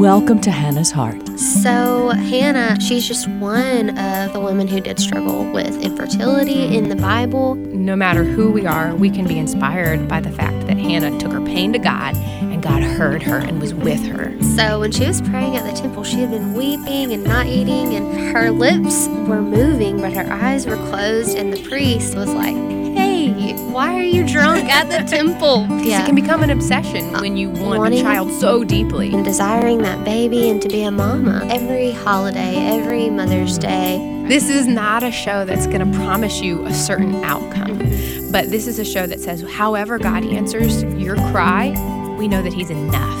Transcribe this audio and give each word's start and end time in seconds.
Welcome 0.00 0.40
to 0.40 0.50
Hannah's 0.50 0.90
Heart. 0.90 1.38
So, 1.38 2.08
Hannah, 2.08 2.80
she's 2.80 3.06
just 3.06 3.28
one 3.28 3.98
of 3.98 4.32
the 4.32 4.40
women 4.40 4.66
who 4.66 4.80
did 4.80 4.98
struggle 4.98 5.44
with 5.52 5.78
infertility 5.82 6.74
in 6.74 6.88
the 6.88 6.96
Bible. 6.96 7.56
No 7.56 7.94
matter 7.96 8.24
who 8.24 8.50
we 8.50 8.64
are, 8.64 8.94
we 8.94 9.10
can 9.10 9.26
be 9.26 9.38
inspired 9.38 10.08
by 10.08 10.22
the 10.22 10.30
fact 10.30 10.58
that 10.68 10.78
Hannah 10.78 11.18
took 11.18 11.32
her 11.32 11.42
pain 11.42 11.74
to 11.74 11.78
God 11.78 12.16
and 12.16 12.62
God 12.62 12.82
heard 12.82 13.22
her 13.24 13.36
and 13.36 13.60
was 13.60 13.74
with 13.74 14.02
her. 14.06 14.34
So, 14.42 14.80
when 14.80 14.90
she 14.90 15.04
was 15.04 15.20
praying 15.20 15.58
at 15.58 15.70
the 15.70 15.78
temple, 15.78 16.02
she 16.02 16.16
had 16.16 16.30
been 16.30 16.54
weeping 16.54 17.12
and 17.12 17.22
not 17.22 17.44
eating, 17.44 17.94
and 17.94 18.34
her 18.34 18.50
lips 18.50 19.06
were 19.28 19.42
moving, 19.42 19.98
but 20.00 20.14
her 20.14 20.32
eyes 20.32 20.66
were 20.66 20.76
closed. 20.76 21.36
And 21.36 21.52
the 21.52 21.62
priest 21.68 22.16
was 22.16 22.32
like, 22.32 22.56
Hey, 22.56 22.79
why 23.72 23.94
are 23.94 24.02
you 24.02 24.26
drunk 24.26 24.64
at 24.68 24.88
the 24.88 25.08
temple? 25.08 25.62
Because 25.68 25.86
It 26.00 26.06
can 26.06 26.14
become 26.14 26.42
an 26.42 26.50
obsession 26.50 27.14
uh, 27.14 27.20
when 27.20 27.36
you 27.36 27.50
want 27.50 27.78
Wanting- 27.78 28.00
a 28.00 28.02
child 28.02 28.32
so 28.40 28.64
deeply. 28.64 29.12
and 29.12 29.24
desiring 29.24 29.78
that 29.82 30.04
baby 30.04 30.48
and 30.50 30.60
to 30.62 30.68
be 30.68 30.82
a 30.82 30.90
mama. 30.90 31.46
Every 31.50 31.92
holiday, 31.92 32.56
every 32.56 33.10
Mother's 33.10 33.58
Day, 33.58 34.06
This 34.28 34.48
is 34.48 34.66
not 34.68 35.02
a 35.02 35.10
show 35.10 35.44
that's 35.44 35.66
going 35.66 35.90
to 35.90 35.98
promise 35.98 36.40
you 36.40 36.64
a 36.66 36.72
certain 36.74 37.16
outcome, 37.24 37.78
but 38.30 38.48
this 38.50 38.66
is 38.68 38.78
a 38.78 38.84
show 38.84 39.04
that 39.06 39.18
says, 39.20 39.42
however 39.42 39.98
God 39.98 40.24
answers 40.24 40.84
your 40.84 41.16
cry, 41.32 41.70
we 42.18 42.28
know 42.28 42.40
that 42.42 42.52
He's 42.52 42.70
enough. 42.70 43.18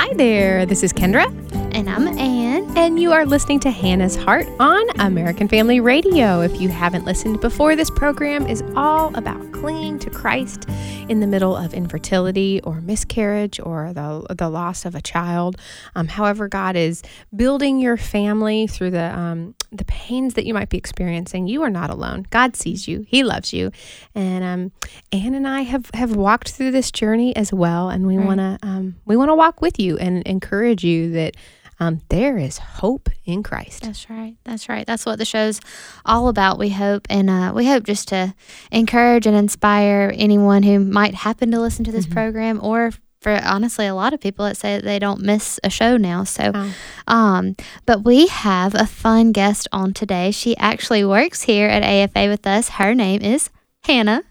Hi 0.00 0.12
there, 0.14 0.66
this 0.66 0.82
is 0.82 0.92
Kendra, 0.92 1.26
and 1.72 1.88
I'm 1.88 2.08
Anne. 2.18 2.76
and 2.76 2.98
you 2.98 3.12
are 3.12 3.24
listening 3.24 3.60
to 3.60 3.70
Hannah's 3.70 4.16
Heart 4.16 4.48
on 4.58 4.84
American 4.98 5.46
Family 5.46 5.78
Radio. 5.78 6.40
If 6.40 6.60
you 6.60 6.68
haven't 6.68 7.04
listened 7.04 7.40
before, 7.40 7.76
this 7.76 7.90
program 7.90 8.46
is 8.46 8.62
all 8.74 9.14
about 9.16 9.52
clinging 9.52 9.98
to 10.00 10.10
Christ 10.10 10.66
in 11.08 11.20
the 11.20 11.26
middle 11.26 11.56
of 11.56 11.72
infertility 11.72 12.60
or 12.62 12.80
miscarriage 12.80 13.60
or 13.60 13.92
the, 13.92 14.26
the 14.36 14.48
loss 14.48 14.84
of 14.84 14.94
a 14.94 15.00
child. 15.00 15.56
Um, 15.94 16.08
however, 16.08 16.48
God 16.48 16.76
is 16.76 17.02
building 17.34 17.78
your 17.78 17.96
family 17.96 18.66
through 18.66 18.90
the 18.90 19.16
um, 19.16 19.54
the 19.72 19.84
pains 19.84 20.34
that 20.34 20.46
you 20.46 20.54
might 20.54 20.68
be 20.68 20.78
experiencing. 20.78 21.46
You 21.46 21.62
are 21.62 21.70
not 21.70 21.90
alone. 21.90 22.26
God 22.30 22.56
sees 22.56 22.88
you. 22.88 23.04
He 23.08 23.22
loves 23.22 23.52
you, 23.52 23.70
and 24.14 24.44
um, 24.44 24.72
Anne 25.12 25.34
and 25.34 25.46
I 25.46 25.62
have 25.62 25.90
have 25.94 26.16
walked 26.16 26.50
through 26.50 26.72
this 26.72 26.90
journey 26.90 27.34
as 27.36 27.52
well, 27.52 27.88
and 27.88 28.06
we 28.06 28.18
want 28.18 28.38
to 28.38 28.58
um, 28.62 28.96
we 29.04 29.16
want 29.16 29.30
to 29.30 29.34
walk 29.34 29.60
with 29.60 29.78
you 29.78 29.98
and 29.98 30.22
encourage 30.24 30.84
you 30.84 31.10
that. 31.12 31.36
Um, 31.82 32.02
there 32.10 32.36
is 32.36 32.58
hope 32.58 33.08
in 33.24 33.42
Christ. 33.42 33.84
That's 33.84 34.10
right. 34.10 34.36
That's 34.44 34.68
right. 34.68 34.86
That's 34.86 35.06
what 35.06 35.16
the 35.16 35.24
show's 35.24 35.62
all 36.04 36.28
about. 36.28 36.58
We 36.58 36.68
hope, 36.68 37.06
and 37.08 37.30
uh, 37.30 37.52
we 37.54 37.66
hope 37.66 37.84
just 37.84 38.08
to 38.08 38.34
encourage 38.70 39.26
and 39.26 39.34
inspire 39.34 40.12
anyone 40.14 40.62
who 40.62 40.78
might 40.78 41.14
happen 41.14 41.50
to 41.52 41.58
listen 41.58 41.86
to 41.86 41.90
this 41.90 42.04
program, 42.06 42.60
or 42.62 42.90
for 43.20 43.38
honestly 43.44 43.86
a 43.86 43.94
lot 43.94 44.14
of 44.14 44.20
people 44.20 44.44
that 44.46 44.56
say 44.56 44.80
they 44.80 44.98
don't 44.98 45.20
miss 45.20 45.60
a 45.62 45.70
show 45.70 45.96
now. 45.96 46.24
So, 46.24 46.52
Oh. 46.54 46.72
um, 47.06 47.54
but 47.86 48.02
we 48.04 48.26
have 48.28 48.74
a 48.74 48.86
fun 48.86 49.32
guest 49.32 49.68
on 49.72 49.92
today. 49.92 50.30
She 50.30 50.56
actually 50.56 51.04
works 51.04 51.42
here 51.42 51.68
at 51.68 51.82
AFA 51.82 52.28
with 52.28 52.46
us. 52.46 52.70
Her 52.70 52.94
name 52.94 53.20
is 53.20 53.50
Hannah. 53.84 54.22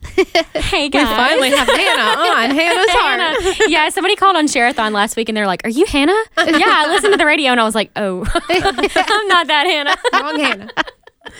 Hey 0.54 0.84
We 0.86 0.90
guys. 0.90 1.08
finally 1.08 1.50
have 1.52 1.68
Hannah 1.68 2.22
on 2.22 2.50
Hannah's 2.56 2.90
Heart. 2.90 3.20
Hannah. 3.20 3.56
Yeah, 3.68 3.90
somebody 3.90 4.16
called 4.16 4.36
on 4.36 4.46
Sharathon 4.46 4.92
last 4.92 5.16
week 5.16 5.28
and 5.30 5.36
they're 5.38 5.48
like, 5.48 5.66
Are 5.66 5.70
you 5.70 5.86
Hannah? 5.86 6.22
yeah, 6.38 6.60
I 6.68 6.88
listened 6.90 7.14
to 7.14 7.18
the 7.18 7.26
radio 7.26 7.52
and 7.52 7.60
I 7.60 7.64
was 7.64 7.76
like, 7.76 7.92
Oh, 7.96 8.26
I'm 8.34 9.28
not 9.28 9.48
that 9.48 9.66
Hannah. 9.66 9.98
Wrong 10.22 10.40
Hannah. 10.40 10.70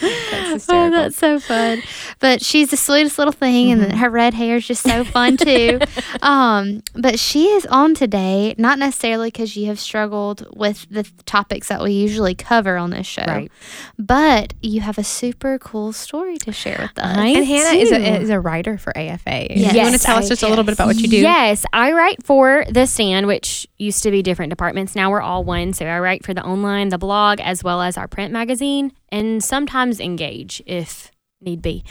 That's 0.02 0.68
Oh, 0.70 0.90
that's 0.92 1.18
so 1.18 1.40
fun. 1.40 1.82
But 2.20 2.44
she's 2.44 2.70
the 2.70 2.78
sweetest 2.78 3.18
little 3.18 3.32
thing, 3.34 3.72
and 3.72 3.94
her 3.98 4.10
red 4.10 4.34
hair 4.34 4.58
is 4.58 4.68
just 4.68 4.84
so 4.84 5.04
fun 5.04 5.38
too. 5.38 5.80
um, 6.22 6.82
but 6.96 7.20
she 7.20 7.46
is 7.48 7.66
on 7.68 7.96
today, 7.96 8.56
not 8.58 8.78
necessarily 8.80 9.28
because 9.30 9.56
you 9.56 9.68
have 9.68 9.80
struggled 9.80 10.46
with 10.56 10.86
the 10.90 11.04
topics 11.26 11.70
that 11.70 11.82
we 11.82 11.92
usually 11.94 12.36
cover 12.36 12.78
on 12.78 12.90
this 12.92 13.08
show, 13.08 13.24
Right. 13.26 13.52
but 13.98 14.54
you 14.62 14.82
have 14.82 14.98
a 14.98 15.04
super 15.04 15.58
cool 15.60 15.94
story 15.94 16.38
to 16.40 16.52
share 16.52 16.78
with 16.82 16.98
us. 17.04 17.18
I 17.18 17.28
and 17.30 17.46
Hannah 17.46 17.78
is 17.80 17.92
a, 17.92 18.22
is 18.22 18.30
a 18.30 18.40
writer 18.40 18.78
for 18.78 18.96
AFA. 18.98 19.48
Yes. 19.56 19.74
You 19.74 19.82
want 19.82 19.96
to 19.96 20.00
tell 20.02 20.18
us 20.18 20.26
I- 20.26 20.30
just 20.30 20.44
a 20.44 20.48
little 20.48 20.64
bit 20.64 20.74
about 20.74 20.88
what 20.88 20.98
you 20.98 21.08
do? 21.08 21.18
Yes, 21.18 21.66
I 21.74 21.94
write 21.94 22.24
for 22.24 22.66
The 22.70 22.86
Stand, 22.86 23.28
which 23.28 23.68
used 23.78 24.04
to 24.04 24.12
be 24.12 24.22
different 24.22 24.50
departments. 24.50 24.96
Now 24.96 25.10
we're 25.10 25.22
all 25.22 25.44
one. 25.44 25.74
So 25.74 25.86
I 25.86 26.00
write 26.00 26.26
for 26.26 26.34
the 26.34 26.44
online, 26.44 26.90
the 26.90 26.98
blog, 26.98 27.40
as 27.40 27.64
well 27.64 27.82
as 27.82 27.98
our 27.98 28.08
print 28.08 28.34
magazine, 28.34 28.92
and 29.12 29.44
sometimes 29.44 30.00
Engage 30.00 30.62
if 30.66 31.12
need 31.42 31.62
be. 31.62 31.84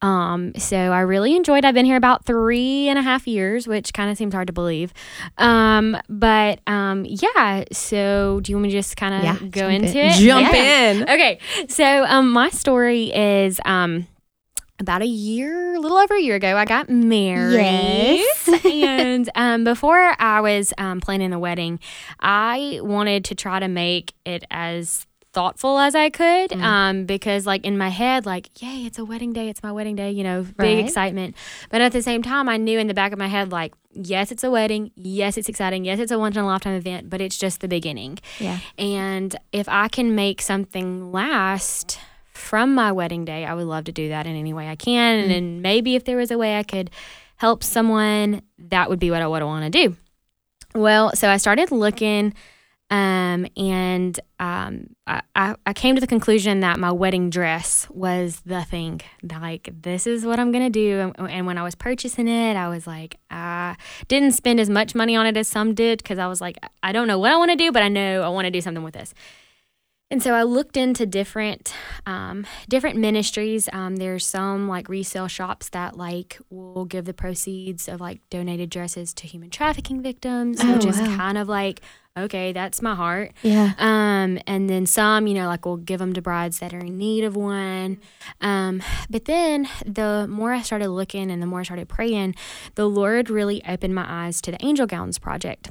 Um, 0.00 0.52
so 0.56 0.76
I 0.76 1.00
really 1.02 1.36
enjoyed. 1.36 1.64
I've 1.64 1.74
been 1.74 1.86
here 1.86 1.96
about 1.96 2.24
three 2.24 2.88
and 2.88 2.98
a 2.98 3.02
half 3.02 3.28
years, 3.28 3.68
which 3.68 3.92
kind 3.92 4.10
of 4.10 4.16
seems 4.18 4.34
hard 4.34 4.48
to 4.48 4.52
believe. 4.52 4.92
Um, 5.38 5.96
but 6.08 6.58
um, 6.66 7.06
yeah. 7.08 7.62
So 7.70 8.40
do 8.42 8.50
you 8.50 8.56
want 8.56 8.64
me 8.64 8.70
to 8.70 8.76
just 8.78 8.96
kind 8.96 9.14
of 9.14 9.22
Yeah, 9.22 9.36
go 9.48 9.60
jump 9.60 9.72
in. 9.74 9.84
into 9.84 9.98
it? 9.98 10.12
Jump 10.14 10.52
Yeah. 10.52 10.90
in. 10.90 11.02
Okay, 11.04 11.38
so 11.68 12.04
um, 12.04 12.32
my 12.32 12.48
story 12.50 13.12
is 13.14 13.60
um, 13.64 14.08
about 14.80 15.02
a 15.02 15.06
year, 15.06 15.76
a 15.76 15.78
little 15.78 15.98
over 15.98 16.16
a 16.16 16.20
year 16.20 16.34
ago, 16.34 16.56
I 16.56 16.64
got 16.64 16.90
married. 16.90 17.54
Yes. 17.54 18.64
and 18.64 19.30
um, 19.36 19.62
before 19.62 20.16
I 20.18 20.40
was 20.40 20.74
um, 20.78 21.00
planning 21.00 21.30
the 21.30 21.38
wedding, 21.38 21.78
I 22.18 22.80
wanted 22.82 23.24
to 23.26 23.36
try 23.36 23.60
to 23.60 23.68
make 23.68 24.14
it 24.24 24.42
as 24.50 25.06
thoughtful 25.32 25.78
as 25.78 25.94
I 25.94 26.10
could 26.10 26.50
Mm. 26.50 26.62
um, 26.62 27.04
because, 27.06 27.46
like, 27.46 27.64
in 27.64 27.78
my 27.78 27.88
head, 27.88 28.26
like, 28.26 28.50
yay, 28.62 28.84
it's 28.86 28.98
a 28.98 29.04
wedding 29.04 29.32
day, 29.32 29.48
it's 29.48 29.62
my 29.62 29.72
wedding 29.72 29.96
day, 29.96 30.10
you 30.10 30.22
know, 30.24 30.42
big 30.42 30.54
Right. 30.58 30.84
excitement. 30.84 31.34
But 31.70 31.80
at 31.80 31.92
the 31.92 32.02
same 32.02 32.22
time, 32.22 32.48
I 32.48 32.56
knew 32.58 32.78
in 32.78 32.86
the 32.86 32.94
back 32.94 33.12
of 33.12 33.18
my 33.18 33.28
head, 33.28 33.50
like, 33.50 33.72
yes, 33.94 34.30
it's 34.30 34.44
a 34.44 34.50
wedding. 34.50 34.90
Yes, 34.94 35.36
it's 35.38 35.48
exciting. 35.48 35.84
Yes, 35.84 35.98
it's 35.98 36.12
a 36.12 36.18
once 36.18 36.36
in 36.36 36.42
a 36.42 36.46
lifetime 36.46 36.74
event, 36.74 37.08
but 37.10 37.20
it's 37.20 37.38
just 37.38 37.60
the 37.60 37.68
beginning. 37.68 38.18
Yeah. 38.38 38.58
And 38.78 39.34
if 39.52 39.68
I 39.68 39.88
can 39.88 40.14
make 40.14 40.42
something 40.42 41.12
last 41.12 41.98
from 42.32 42.74
my 42.74 42.92
wedding 42.92 43.24
day, 43.24 43.44
I 43.44 43.54
would 43.54 43.66
love 43.66 43.84
to 43.84 43.92
do 43.92 44.08
that 44.10 44.26
in 44.26 44.36
any 44.36 44.52
way 44.52 44.68
I 44.68 44.76
can. 44.76 45.18
And 45.20 45.30
then 45.30 45.62
maybe 45.62 45.94
if 45.94 46.04
there 46.04 46.16
was 46.16 46.30
a 46.30 46.38
way 46.38 46.58
I 46.58 46.62
could 46.62 46.90
help 47.36 47.62
someone, 47.62 48.42
that 48.58 48.88
would 48.90 48.98
be 48.98 49.10
what 49.10 49.22
I 49.22 49.26
would 49.26 49.42
want 49.42 49.64
to 49.64 49.70
do. 49.88 49.96
Well, 50.74 51.14
so 51.14 51.28
I 51.28 51.36
started 51.36 51.70
looking, 51.70 52.32
um, 52.92 53.46
and 53.56 54.20
um, 54.38 54.94
I, 55.06 55.22
I, 55.64 55.72
came 55.72 55.94
to 55.94 56.00
the 56.02 56.06
conclusion 56.06 56.60
that 56.60 56.78
my 56.78 56.92
wedding 56.92 57.30
dress 57.30 57.88
was 57.88 58.42
the 58.44 58.64
thing. 58.64 59.00
Like, 59.22 59.70
this 59.80 60.06
is 60.06 60.26
what 60.26 60.38
I'm 60.38 60.52
going 60.52 60.64
to 60.64 60.68
do. 60.70 61.12
And, 61.16 61.30
and 61.30 61.46
when 61.46 61.56
I 61.56 61.62
was 61.62 61.74
purchasing 61.74 62.28
it, 62.28 62.54
I 62.54 62.68
was 62.68 62.86
like, 62.86 63.16
I 63.30 63.76
didn't 64.08 64.32
spend 64.32 64.60
as 64.60 64.68
much 64.68 64.94
money 64.94 65.16
on 65.16 65.24
it 65.24 65.38
as 65.38 65.48
some 65.48 65.72
did 65.72 66.02
because 66.02 66.18
I 66.18 66.26
was 66.26 66.42
like, 66.42 66.58
I 66.82 66.92
don't 66.92 67.08
know 67.08 67.18
what 67.18 67.32
I 67.32 67.36
want 67.38 67.50
to 67.50 67.56
do, 67.56 67.72
but 67.72 67.82
I 67.82 67.88
know 67.88 68.20
I 68.24 68.28
want 68.28 68.44
to 68.44 68.50
do 68.50 68.60
something 68.60 68.84
with 68.84 68.92
this. 68.92 69.14
And 70.10 70.22
so 70.22 70.34
I 70.34 70.42
looked 70.42 70.76
into 70.76 71.06
different 71.06 71.72
um, 72.04 72.44
different 72.68 72.98
ministries. 72.98 73.70
Um, 73.72 73.96
there's 73.96 74.26
some 74.26 74.68
like 74.68 74.90
resale 74.90 75.28
shops 75.28 75.70
that 75.70 75.96
like 75.96 76.38
will 76.50 76.84
give 76.84 77.06
the 77.06 77.14
proceeds 77.14 77.88
of 77.88 78.02
like 78.02 78.20
donated 78.28 78.68
dresses 78.68 79.14
to 79.14 79.26
human 79.26 79.48
trafficking 79.48 80.02
victims, 80.02 80.58
Oh, 80.60 80.74
which 80.74 80.84
is 80.84 81.00
wow. 81.00 81.16
kind 81.16 81.38
of 81.38 81.48
like 81.48 81.80
okay, 82.16 82.52
that's 82.52 82.82
my 82.82 82.94
heart. 82.94 83.32
Yeah. 83.42 83.72
Um, 83.78 84.38
and 84.46 84.68
then 84.68 84.86
some, 84.86 85.26
you 85.26 85.34
know, 85.34 85.46
like 85.46 85.64
we'll 85.64 85.76
give 85.76 85.98
them 85.98 86.12
to 86.12 86.22
brides 86.22 86.58
that 86.58 86.74
are 86.74 86.80
in 86.80 86.98
need 86.98 87.24
of 87.24 87.36
one. 87.36 87.98
Um, 88.40 88.82
but 89.08 89.24
then 89.24 89.68
the 89.86 90.26
more 90.28 90.52
I 90.52 90.62
started 90.62 90.88
looking 90.90 91.30
and 91.30 91.42
the 91.42 91.46
more 91.46 91.60
I 91.60 91.64
started 91.64 91.88
praying, 91.88 92.34
the 92.74 92.88
Lord 92.88 93.30
really 93.30 93.62
opened 93.66 93.94
my 93.94 94.06
eyes 94.06 94.40
to 94.42 94.50
the 94.50 94.64
Angel 94.64 94.86
Gowns 94.86 95.18
Project. 95.18 95.70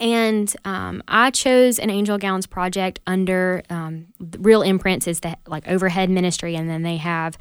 And 0.00 0.52
um, 0.64 1.02
I 1.06 1.30
chose 1.30 1.78
an 1.78 1.90
Angel 1.90 2.18
Gowns 2.18 2.46
project 2.46 2.98
under 3.06 3.62
um, 3.68 4.06
Real 4.38 4.62
Imprints 4.62 5.06
is 5.06 5.20
the 5.20 5.36
like 5.46 5.68
overhead 5.68 6.08
ministry, 6.08 6.56
and 6.56 6.68
then 6.68 6.82
they 6.82 6.96
have 6.96 7.36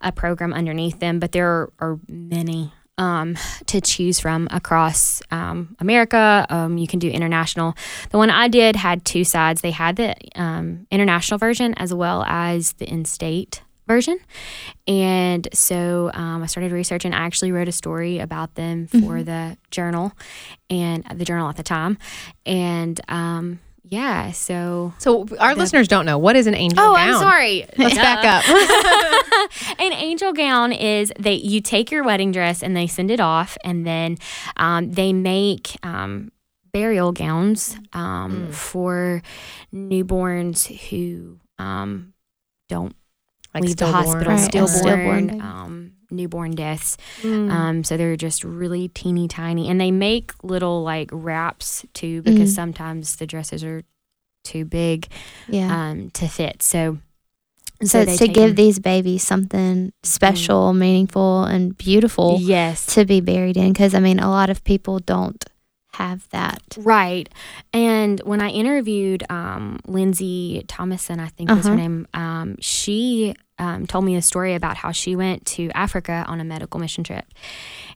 a 0.00 0.12
program 0.12 0.52
underneath 0.52 1.00
them. 1.00 1.18
But 1.18 1.32
there 1.32 1.48
are, 1.48 1.72
are 1.80 1.98
many 2.06 2.72
um, 2.98 3.36
to 3.66 3.80
choose 3.80 4.20
from 4.20 4.48
across 4.50 5.22
um, 5.30 5.76
America. 5.80 6.46
Um, 6.48 6.78
you 6.78 6.86
can 6.86 6.98
do 6.98 7.08
international. 7.08 7.74
The 8.10 8.18
one 8.18 8.30
I 8.30 8.48
did 8.48 8.76
had 8.76 9.04
two 9.04 9.24
sides. 9.24 9.60
They 9.60 9.72
had 9.72 9.96
the 9.96 10.14
um, 10.36 10.86
international 10.90 11.38
version 11.38 11.74
as 11.74 11.92
well 11.92 12.24
as 12.24 12.74
the 12.74 12.88
in-state 12.88 13.62
version. 13.86 14.18
And 14.86 15.46
so 15.52 16.10
um, 16.14 16.42
I 16.42 16.46
started 16.46 16.72
researching. 16.72 17.12
I 17.12 17.24
actually 17.26 17.52
wrote 17.52 17.68
a 17.68 17.72
story 17.72 18.18
about 18.18 18.54
them 18.54 18.86
for 18.86 19.22
the 19.22 19.58
journal 19.70 20.12
and 20.70 21.04
the 21.14 21.24
journal 21.24 21.48
at 21.48 21.56
the 21.56 21.62
time. 21.62 21.98
And 22.46 22.98
um, 23.08 23.60
yeah, 23.84 24.32
so. 24.32 24.92
So 24.98 25.26
our 25.38 25.54
listeners 25.54 25.86
don't 25.88 26.06
know 26.06 26.18
what 26.18 26.34
is 26.36 26.46
an 26.46 26.54
angel 26.54 26.78
Oh, 26.82 26.94
gown. 26.94 27.14
I'm 27.14 27.20
sorry. 27.20 27.66
Let's 27.78 27.94
back 27.96 28.24
up. 28.24 28.44
An 29.78 29.92
angel 29.92 30.32
gown 30.32 30.72
is 30.72 31.12
that 31.18 31.44
you 31.44 31.60
take 31.60 31.90
your 31.90 32.02
wedding 32.02 32.32
dress 32.32 32.62
and 32.62 32.74
they 32.76 32.86
send 32.86 33.10
it 33.10 33.20
off, 33.20 33.56
and 33.64 33.86
then 33.86 34.16
um, 34.56 34.90
they 34.92 35.12
make 35.12 35.76
um, 35.82 36.32
burial 36.72 37.12
gowns 37.12 37.76
um, 37.92 38.50
for 38.50 39.22
newborns 39.72 40.66
who 40.88 41.38
um, 41.58 42.14
don't 42.68 42.94
Like 43.52 43.64
leave 43.64 43.76
the 43.76 43.86
hospital 43.86 44.32
Right, 44.32 44.40
stillborn. 44.40 45.28
stillborn. 45.28 45.40
Um, 45.40 45.63
newborn 46.10 46.52
deaths. 46.52 46.96
Mm. 47.22 47.50
Um, 47.50 47.84
so 47.84 47.96
they're 47.96 48.16
just 48.16 48.44
really 48.44 48.88
teeny 48.88 49.28
tiny, 49.28 49.68
and 49.68 49.80
they 49.80 49.90
make 49.90 50.32
little 50.42 50.82
like 50.82 51.08
wraps 51.12 51.84
too 51.94 52.22
because 52.22 52.50
Mhm. 52.52 52.54
sometimes 52.54 53.16
the 53.16 53.26
dresses 53.26 53.62
are 53.64 53.82
too 54.44 54.64
big 54.64 55.08
Yeah. 55.48 55.90
um, 55.90 56.10
to 56.10 56.28
fit. 56.28 56.62
So, 56.62 56.98
so 57.82 58.04
they 58.04 58.12
it's 58.12 58.18
to 58.18 58.26
give 58.26 58.34
give 58.34 58.48
'em- 58.50 58.54
these 58.56 58.78
babies 58.78 59.22
something 59.22 59.92
special, 60.02 60.72
meaningful, 60.74 61.44
and 61.44 61.76
beautiful 61.76 62.38
yes, 62.40 62.86
to 62.94 63.04
be 63.04 63.20
buried 63.20 63.56
in. 63.56 63.72
Because 63.72 63.94
I 63.94 64.00
mean, 64.00 64.18
a 64.20 64.30
lot 64.30 64.50
of 64.50 64.62
people 64.64 64.98
don't 64.98 65.42
have 65.94 66.28
that. 66.30 66.62
Right. 66.76 67.28
And 67.72 68.20
when 68.24 68.40
I 68.40 68.48
interviewed 68.50 69.24
um, 69.30 69.78
Lindsay 69.86 70.64
Thomason, 70.68 71.20
I 71.20 71.28
think 71.28 71.50
was 71.50 71.66
her 71.66 71.72
Uh-huh. 71.72 71.80
name, 71.80 72.06
um, 72.14 72.56
she 72.60 73.34
um, 73.58 73.86
told 73.86 74.04
me 74.04 74.16
a 74.16 74.22
story 74.22 74.54
about 74.54 74.76
how 74.76 74.90
she 74.90 75.14
went 75.14 75.46
to 75.46 75.70
Africa 75.70 76.24
on 76.26 76.40
a 76.40 76.44
medical 76.44 76.80
mission 76.80 77.04
trip. 77.04 77.24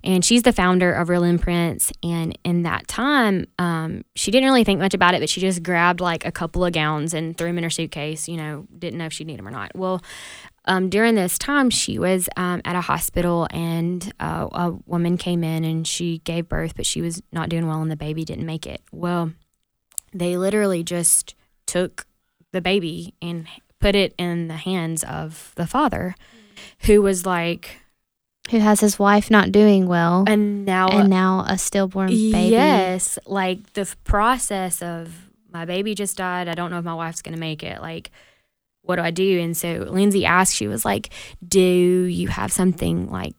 And 0.04 0.24
she's 0.24 0.42
the 0.42 0.52
founder 0.52 0.92
of 0.92 1.08
Real 1.08 1.24
Imprints. 1.24 1.90
And 2.00 2.38
in 2.44 2.62
that 2.62 2.86
time, 2.86 3.46
um, 3.58 4.04
she 4.14 4.30
didn't 4.30 4.48
really 4.48 4.62
think 4.62 4.78
much 4.78 4.94
about 4.94 5.14
it, 5.14 5.20
but 5.20 5.28
she 5.28 5.40
just 5.40 5.64
grabbed 5.64 6.00
like 6.00 6.24
a 6.24 6.30
couple 6.30 6.64
of 6.64 6.72
gowns 6.72 7.12
and 7.12 7.36
threw 7.36 7.48
them 7.48 7.58
in 7.58 7.64
her 7.64 7.70
suitcase. 7.70 8.28
You 8.28 8.36
know, 8.36 8.66
didn't 8.78 8.98
know 8.98 9.06
if 9.06 9.12
she'd 9.12 9.26
need 9.26 9.38
them 9.40 9.48
or 9.48 9.50
not. 9.50 9.72
Well, 9.74 10.00
um, 10.68 10.90
during 10.90 11.14
this 11.14 11.38
time, 11.38 11.70
she 11.70 11.98
was 11.98 12.28
um, 12.36 12.60
at 12.64 12.76
a 12.76 12.80
hospital 12.80 13.48
and 13.50 14.12
uh, 14.20 14.48
a 14.52 14.70
woman 14.86 15.16
came 15.16 15.42
in 15.42 15.64
and 15.64 15.86
she 15.86 16.18
gave 16.18 16.48
birth, 16.48 16.74
but 16.76 16.86
she 16.86 17.00
was 17.00 17.22
not 17.32 17.48
doing 17.48 17.66
well 17.66 17.82
and 17.82 17.90
the 17.90 17.96
baby 17.96 18.24
didn't 18.24 18.46
make 18.46 18.66
it. 18.66 18.82
Well, 18.92 19.32
they 20.12 20.36
literally 20.36 20.82
just 20.82 21.34
took 21.66 22.06
the 22.52 22.60
baby 22.60 23.14
and 23.20 23.46
put 23.80 23.94
it 23.94 24.14
in 24.18 24.48
the 24.48 24.56
hands 24.56 25.02
of 25.04 25.52
the 25.56 25.66
father, 25.66 26.14
who 26.80 27.02
was 27.02 27.24
like, 27.24 27.80
Who 28.50 28.58
has 28.58 28.80
his 28.80 28.98
wife 28.98 29.30
not 29.30 29.52
doing 29.52 29.86
well, 29.86 30.24
and 30.26 30.64
now, 30.64 30.88
and 30.88 31.08
now 31.10 31.44
a 31.48 31.58
stillborn 31.58 32.08
baby. 32.08 32.48
yes, 32.50 33.18
like 33.26 33.74
the 33.74 33.94
process 34.04 34.82
of 34.82 35.30
my 35.50 35.64
baby 35.64 35.94
just 35.94 36.16
died. 36.16 36.48
I 36.48 36.54
don't 36.54 36.70
know 36.70 36.78
if 36.78 36.84
my 36.84 36.94
wife's 36.94 37.22
gonna 37.22 37.36
make 37.36 37.62
it. 37.62 37.80
Like, 37.80 38.10
what 38.88 38.96
do 38.96 39.02
I 39.02 39.10
do? 39.10 39.38
And 39.38 39.54
so 39.54 39.86
Lindsay 39.90 40.24
asked, 40.24 40.54
she 40.54 40.66
was 40.66 40.84
like, 40.84 41.10
"Do 41.46 41.60
you 41.60 42.28
have 42.28 42.50
something 42.50 43.10
like 43.10 43.36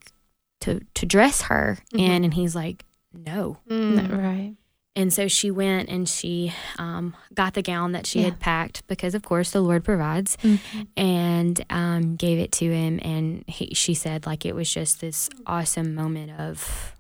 to 0.62 0.80
to 0.94 1.06
dress 1.08 1.42
her 1.44 1.80
Mhm. 1.94 2.00
in?" 2.00 2.24
And 2.26 2.34
he's 2.34 2.56
like, 2.56 2.86
"No." 3.14 3.58
Mm. 3.70 4.12
Right. 4.18 4.56
And 4.96 5.14
so 5.14 5.28
she 5.28 5.50
went 5.50 5.88
and 5.90 6.10
she 6.10 6.52
um, 6.78 7.16
got 7.34 7.54
the 7.54 7.62
gown 7.62 7.94
that 7.94 8.06
she 8.06 8.20
Yeah. 8.20 8.26
had 8.26 8.40
packed 8.40 8.86
because, 8.88 9.16
of 9.16 9.24
course, 9.24 9.52
the 9.52 9.62
Lord 9.62 9.84
provides, 9.84 10.36
Mhm. 10.44 10.88
and 10.98 11.66
um, 11.70 12.16
gave 12.16 12.38
it 12.38 12.52
to 12.54 12.66
him. 12.70 13.00
And 13.02 13.44
he, 13.48 13.74
she 13.74 13.94
said, 13.94 14.26
like, 14.26 14.46
it 14.46 14.54
was 14.56 14.72
just 14.72 15.00
this 15.00 15.30
awesome 15.48 15.96
moment 15.96 16.32
of, 16.38 16.96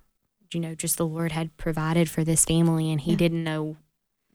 you 0.54 0.60
know, 0.62 0.75
just 0.75 0.98
the 0.98 1.06
Lord 1.06 1.34
had 1.34 1.56
provided 1.57 2.10
for 2.10 2.24
this 2.24 2.46
family, 2.46 2.90
and 2.92 3.01
he 3.01 3.12
Yeah. 3.12 3.18
didn't 3.18 3.44
know 3.44 3.75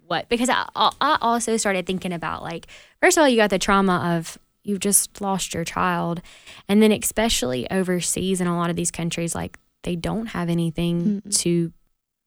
what. 0.07 0.29
Because 0.29 0.49
I, 0.49 0.67
I 0.75 1.19
also 1.21 1.57
started 1.57 1.87
thinking 1.87 2.13
about, 2.13 2.43
like, 2.43 2.67
first 3.01 3.17
of 3.17 3.23
all, 3.23 3.29
you 3.29 3.37
got 3.37 3.51
the 3.51 3.59
trauma 3.59 4.17
of 4.17 4.39
you've 4.63 4.81
just 4.81 5.21
lost 5.21 5.55
your 5.55 5.65
child. 5.65 6.21
And 6.69 6.83
then, 6.83 6.93
especially 6.93 7.71
overseas 7.71 8.41
in 8.41 8.47
a 8.47 8.57
lot 8.57 8.71
of 8.71 8.77
these 8.77 8.91
countries, 8.91 9.35
like, 9.35 9.59
they 9.83 9.97
don't 9.97 10.27
have 10.27 10.49
anything 10.49 11.21
Mm-mm. 11.23 11.37
to 11.41 11.73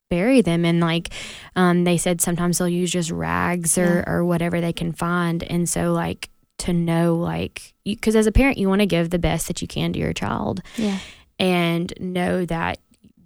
bury 0.10 0.42
them 0.42 0.64
in 0.64 0.80
like 0.80 1.10
um, 1.58 1.84
they 1.84 1.98
said 1.98 2.22
sometimes 2.22 2.58
they'll 2.60 2.70
use 2.70 2.92
just 2.92 3.12
rags 3.12 3.78
or, 3.78 4.06
or 4.08 4.24
whatever 4.24 4.62
they 4.62 4.72
can 4.72 4.94
find 4.94 5.44
and 5.44 5.68
so 5.68 5.92
like 5.92 6.30
to 6.60 6.72
know 6.72 7.16
like 7.18 7.74
because 7.84 8.16
as 8.16 8.26
a 8.26 8.32
parent 8.32 8.58
you 8.58 8.70
want 8.70 8.80
to 8.80 8.86
give 8.86 9.10
the 9.10 9.20
best 9.20 9.48
that 9.50 9.62
you 9.62 9.68
can 9.68 9.92
to 9.92 10.00
your 10.00 10.14
child 10.14 10.62
Yeah. 10.78 10.98
and 11.40 11.92
know 12.00 12.46
that 12.46 12.78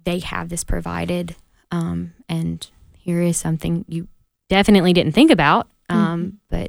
they 0.02 0.18
have 0.18 0.48
this 0.48 0.64
provided 0.64 1.36
um, 1.70 2.14
and 2.28 2.66
here 2.98 3.20
is 3.22 3.36
something 3.36 3.84
you 3.86 4.08
definitely 4.56 4.92
didn't 4.92 5.12
think 5.12 5.30
about 5.30 5.66
um, 5.88 6.38
but 6.48 6.68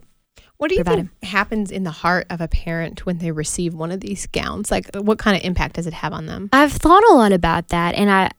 What 0.57 0.69
do 0.69 0.75
you 0.75 0.83
think 0.83 1.09
happens 1.23 1.71
in 1.71 1.83
the 1.83 1.91
heart 2.03 2.25
of 2.29 2.39
a 2.41 2.47
parent 2.47 3.05
when 3.05 3.17
they 3.19 3.31
receive 3.31 3.73
one 3.73 3.91
of 3.91 3.99
these 3.99 4.27
gowns? 4.27 4.71
Like, 4.71 4.85
what 4.95 5.17
kind 5.19 5.35
of 5.37 5.43
impact 5.43 5.75
does 5.75 5.87
it 5.87 5.93
have 5.93 6.13
on 6.19 6.25
them? 6.25 6.49
I've 6.51 6.73
thought 6.73 7.03
a 7.11 7.13
lot 7.13 7.31
about 7.31 7.67
that 7.69 7.95
and 7.95 8.09
I 8.11 8.31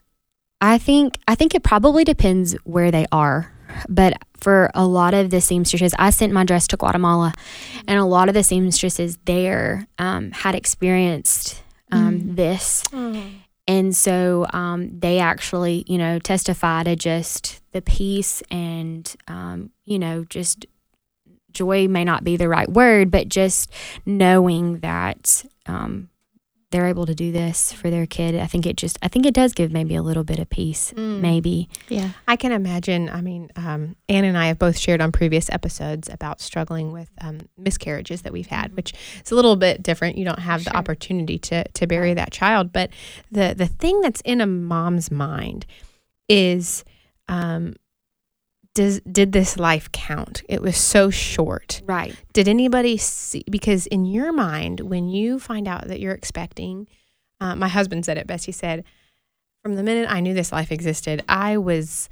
I 0.61 0.79
think 0.79 1.19
I 1.29 1.35
think 1.35 1.55
it 1.55 1.63
probably 1.63 2.05
depends 2.05 2.55
where 2.65 2.91
they 2.91 3.07
are. 3.13 3.53
But 3.89 4.13
for 4.45 4.71
a 4.75 4.87
lot 4.87 5.13
of 5.15 5.31
the 5.31 5.41
seamstresses, 5.41 5.95
I 5.99 6.11
sent 6.11 6.33
my 6.33 6.45
dress 6.45 6.67
to 6.69 6.77
Guatemala 6.77 7.33
and 7.89 7.99
a 7.99 8.05
lot 8.05 8.29
of 8.29 8.35
the 8.35 8.43
seamstresses 8.45 9.19
there 9.25 9.87
um, 9.99 10.31
had 10.33 10.55
experienced 10.55 11.63
um, 11.93 12.21
Mm. 12.21 12.37
this. 12.37 12.85
And 13.67 13.97
so 13.97 14.47
um, 14.53 14.99
they 14.99 15.19
actually, 15.19 15.85
you 15.87 15.97
know, 15.97 16.19
testify 16.19 16.83
to 16.83 16.97
just 16.97 17.63
the 17.73 17.81
peace 17.81 18.43
and, 18.51 19.15
um, 19.27 19.71
you 19.85 19.99
know, 19.99 20.25
just 20.25 20.67
joy 21.53 21.89
may 21.89 22.05
not 22.05 22.25
be 22.25 22.37
the 22.37 22.49
right 22.49 22.69
word, 22.69 23.11
but 23.11 23.29
just 23.29 23.73
knowing 24.05 24.81
that 24.81 25.45
um, 25.67 26.11
they're 26.75 26.89
able 26.89 27.07
to 27.07 27.15
do 27.15 27.31
this 27.31 27.73
for 27.73 27.89
their 27.89 28.05
kid. 28.05 28.35
I 28.35 28.47
think 28.49 28.67
it 28.67 28.77
just, 28.77 28.99
I 29.01 29.07
think 29.07 29.27
it 29.27 29.33
does 29.33 29.53
give 29.53 29.71
maybe 29.71 29.95
a 29.95 30.03
little 30.03 30.25
bit 30.25 30.41
of 30.41 30.51
peace, 30.51 30.93
Mm. 30.97 31.21
maybe. 31.21 31.69
Yeah. 31.89 32.11
I 32.27 32.35
can 32.35 32.51
imagine. 32.51 33.09
I 33.09 33.21
mean, 33.21 33.49
um, 33.55 33.95
Anne 34.09 34.25
and 34.25 34.37
I 34.37 34.49
have 34.49 34.59
both 34.59 34.77
shared 34.77 35.01
on 35.01 35.13
previous 35.13 35.49
episodes 35.51 36.09
about 36.09 36.41
struggling 36.41 36.91
with 36.91 37.09
um, 37.21 37.43
miscarriages 37.57 38.23
that 38.23 38.33
we've 38.33 38.49
had, 38.49 38.75
which 38.75 38.93
is 39.25 39.31
a 39.31 39.37
little 39.37 39.55
bit 39.55 39.85
different. 39.85 40.19
You 40.19 40.25
don't 40.25 40.41
have 40.41 40.65
the 40.65 40.77
opportunity 40.77 41.39
to 41.39 41.63
to 41.69 41.87
bury 41.87 42.13
that 42.15 42.33
child, 42.33 42.73
but 42.73 42.91
the 43.31 43.55
the 43.57 43.67
thing 43.67 44.01
that's 44.01 44.21
in 44.23 44.41
a 44.41 44.47
mom's 44.47 45.13
mind 45.13 45.67
is, 46.29 46.85
um, 47.29 47.75
does 48.75 49.01
did 49.01 49.33
this 49.33 49.57
life 49.59 49.91
count? 49.93 50.43
It 50.49 50.61
was 50.61 50.77
so 50.77 51.11
short. 51.11 51.81
Right. 51.87 52.15
Did 52.33 52.49
anybody 52.49 52.97
see? 52.97 53.45
Because 53.51 53.87
in 53.87 54.05
your 54.05 54.33
mind, 54.33 54.81
when 54.81 55.09
you 55.09 55.39
find 55.39 55.67
out 55.69 55.89
that 55.89 56.01
you're 56.01 56.13
expecting, 56.15 56.89
uh, 57.41 57.55
my 57.57 57.69
husband 57.69 58.05
said 58.05 58.19
it 58.19 58.27
best. 58.27 58.47
He 58.47 58.53
said, 58.53 58.85
"From 59.63 59.77
the 59.77 59.83
minute 59.83 60.11
I 60.11 60.21
knew 60.21 60.35
this 60.35 60.53
life 60.53 60.71
existed, 60.73 61.23
I 61.29 61.57
was." 61.57 62.09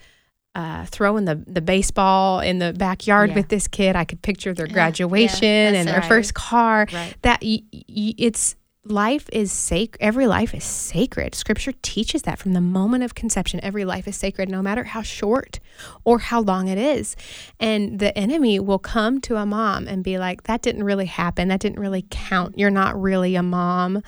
Uh, 0.55 0.85
throwing 0.85 1.25
the, 1.25 1.43
the 1.47 1.63
baseball 1.63 2.41
in 2.41 2.59
the 2.59 2.75
backyard 2.75 3.31
Yeah. 3.31 3.37
with 3.37 3.49
this 3.49 3.67
kid, 3.67 3.97
I 3.97 4.05
could 4.05 4.21
picture 4.21 4.53
their 4.53 4.67
graduation 4.67 5.73
yeah, 5.73 5.81
and 5.81 5.89
their 5.89 6.01
right. 6.01 6.07
first 6.07 6.35
car. 6.35 6.87
Right. 6.93 7.15
That 7.23 7.41
y- 7.43 7.63
y- 7.73 8.13
it's 8.19 8.55
life 8.85 9.29
is 9.33 9.53
sacred. 9.53 10.03
Every 10.03 10.27
life 10.27 10.55
is 10.55 10.65
sacred. 10.65 11.35
Scripture 11.35 11.73
teaches 11.83 12.23
that 12.23 12.39
from 12.39 12.53
the 12.53 12.61
moment 12.61 13.05
of 13.05 13.15
conception, 13.15 13.61
every 13.63 13.85
life 13.85 14.09
is 14.09 14.17
sacred, 14.17 14.49
no 14.49 14.61
matter 14.63 14.85
how 14.85 15.03
short 15.03 15.61
or 16.05 16.19
how 16.19 16.41
long 16.41 16.69
it 16.69 16.79
is. 16.79 17.15
And 17.61 17.99
the 18.01 18.17
enemy 18.19 18.59
will 18.59 18.81
come 18.81 19.21
to 19.23 19.37
a 19.37 19.47
mom 19.47 19.87
and 19.87 20.03
be 20.03 20.19
like, 20.19 20.45
"That 20.45 20.63
didn't 20.63 20.85
really 20.85 21.07
happen. 21.07 21.49
That 21.49 21.61
didn't 21.61 21.79
really 21.81 22.07
count. 22.11 22.59
You're 22.59 22.71
not 22.71 23.01
really 23.01 23.37
a 23.37 23.43
mom." 23.43 24.03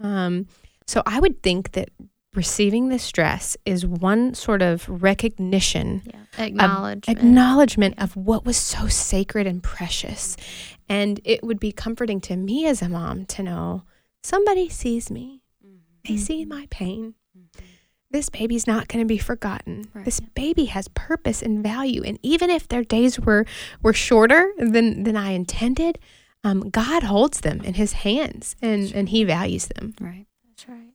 Um, 0.00 0.46
so 0.86 1.02
I 1.06 1.20
would 1.20 1.42
think 1.42 1.72
that 1.72 1.90
receiving 2.34 2.88
this 2.90 3.02
stress 3.02 3.56
is 3.64 3.86
one 3.86 4.34
sort 4.34 4.60
of 4.60 4.86
recognition 5.02 6.02
Yeah. 6.04 6.44
Acknowledgement. 6.44 7.18
acknowledgement 7.18 7.94
of 7.96 8.14
what 8.14 8.44
was 8.44 8.58
so 8.58 8.88
sacred 8.88 9.46
and 9.46 9.62
precious. 9.62 10.36
And 10.88 11.18
it 11.24 11.42
would 11.42 11.58
be 11.58 11.72
comforting 11.72 12.20
to 12.22 12.36
me 12.36 12.66
as 12.66 12.82
a 12.82 12.88
mom 12.90 13.24
to 13.26 13.42
know 13.42 13.82
somebody 14.26 14.68
sees 14.68 15.10
me. 15.10 15.42
They 16.06 16.16
see 16.16 16.44
my 16.44 16.66
pain. 16.70 17.14
This 18.10 18.28
baby's 18.28 18.66
not 18.66 18.88
going 18.88 19.04
to 19.04 19.08
be 19.08 19.18
forgotten. 19.18 19.88
Right. 19.92 20.04
This 20.04 20.20
baby 20.20 20.66
has 20.66 20.88
purpose 20.88 21.42
and 21.42 21.62
value. 21.62 22.02
And 22.04 22.18
even 22.22 22.50
if 22.50 22.68
their 22.68 22.84
days 22.84 23.18
were, 23.18 23.44
were 23.82 23.92
shorter 23.92 24.52
than, 24.58 25.02
than 25.02 25.16
I 25.16 25.30
intended, 25.30 25.98
um, 26.44 26.70
God 26.70 27.02
holds 27.02 27.40
them 27.40 27.60
in 27.62 27.74
his 27.74 27.92
hands 27.92 28.54
and, 28.62 28.92
and 28.92 29.08
he 29.08 29.24
values 29.24 29.66
them. 29.66 29.94
Right. 30.00 30.26
That's 30.48 30.68
right. 30.68 30.94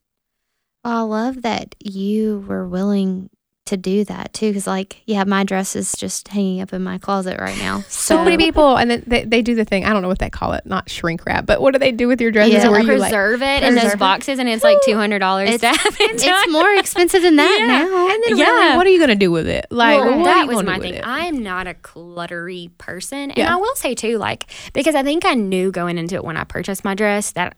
Well, 0.84 0.98
I 0.98 1.02
love 1.02 1.42
that 1.42 1.76
you 1.80 2.46
were 2.48 2.68
willing 2.68 3.30
to 3.72 3.78
do 3.78 4.06
that 4.06 4.32
too, 4.34 4.50
because 4.52 4.68
like, 4.68 5.02
yeah, 5.06 5.24
my 5.26 5.44
dress 5.44 5.76
is 5.76 5.92
just 5.94 6.28
hanging 6.30 6.62
up 6.62 6.72
in 6.72 6.84
my 6.84 6.98
closet 6.98 7.40
right 7.40 7.58
now. 7.58 7.84
So, 7.90 8.24
many 8.24 8.38
people, 8.38 8.76
and 8.78 8.90
then 8.92 9.04
they, 9.08 9.24
they 9.24 9.42
do 9.42 9.56
the 9.56 9.64
thing. 9.66 9.86
I 9.86 9.94
don't 9.94 10.02
know 10.02 10.08
what 10.08 10.20
they 10.20 10.30
call 10.30 10.54
it, 10.54 10.66
not 10.66 10.90
shrink 10.90 11.26
wrap, 11.26 11.46
but 11.46 11.62
what 11.62 11.72
do 11.74 11.80
they 11.80 11.92
do 11.92 12.08
with 12.08 12.20
your 12.22 12.30
dresses? 12.32 12.56
Yeah. 12.56 12.70
where 12.70 12.80
Or 12.80 12.84
you 12.84 12.98
like, 12.98 13.10
preserve 13.12 13.42
it 13.42 13.64
in 13.64 13.76
those 13.76 13.94
it. 13.94 14.00
boxes 14.00 14.38
and 14.40 14.48
it's 14.50 14.64
like 14.64 14.78
$200 14.88 15.48
It's- 15.48 15.60
to 15.62 15.68
have 15.68 15.98
it 16.00 16.20
done. 16.22 16.44
It's 16.44 16.52
more 16.52 16.74
expensive 16.76 17.22
than 17.22 17.38
that 17.38 17.58
Yeah. 17.60 17.68
now. 17.68 18.08
and 18.10 18.24
then 18.26 18.38
Yeah. 18.38 18.46
really, 18.46 18.78
what 18.78 18.86
are 18.88 18.90
you 18.90 18.98
going 19.00 19.10
to 19.10 19.16
do 19.16 19.32
with 19.32 19.48
it? 19.48 19.66
Like, 19.72 20.00
well, 20.00 20.20
what 20.20 20.28
are 20.30 20.34
that 20.36 20.42
you 20.52 20.56
was 20.58 20.64
my 20.66 20.80
thing. 20.80 20.96
it? 20.96 21.08
I 21.08 21.26
am 21.26 21.42
not 21.42 21.68
a 21.68 21.74
cluttery 21.74 22.70
person. 22.78 23.32
And 23.32 23.38
Yeah. 23.38 23.54
I 23.54 23.58
will 23.58 23.76
say 23.76 23.96
too, 23.96 24.18
like, 24.18 24.48
because 24.74 24.96
I 24.96 25.04
think 25.04 25.26
I 25.26 25.34
knew 25.36 25.72
going 25.72 25.98
into 25.98 26.16
it 26.16 26.24
when 26.24 26.38
I 26.38 26.44
purchased 26.44 26.84
my 26.84 26.96
dress 26.96 27.32
that 27.32 27.56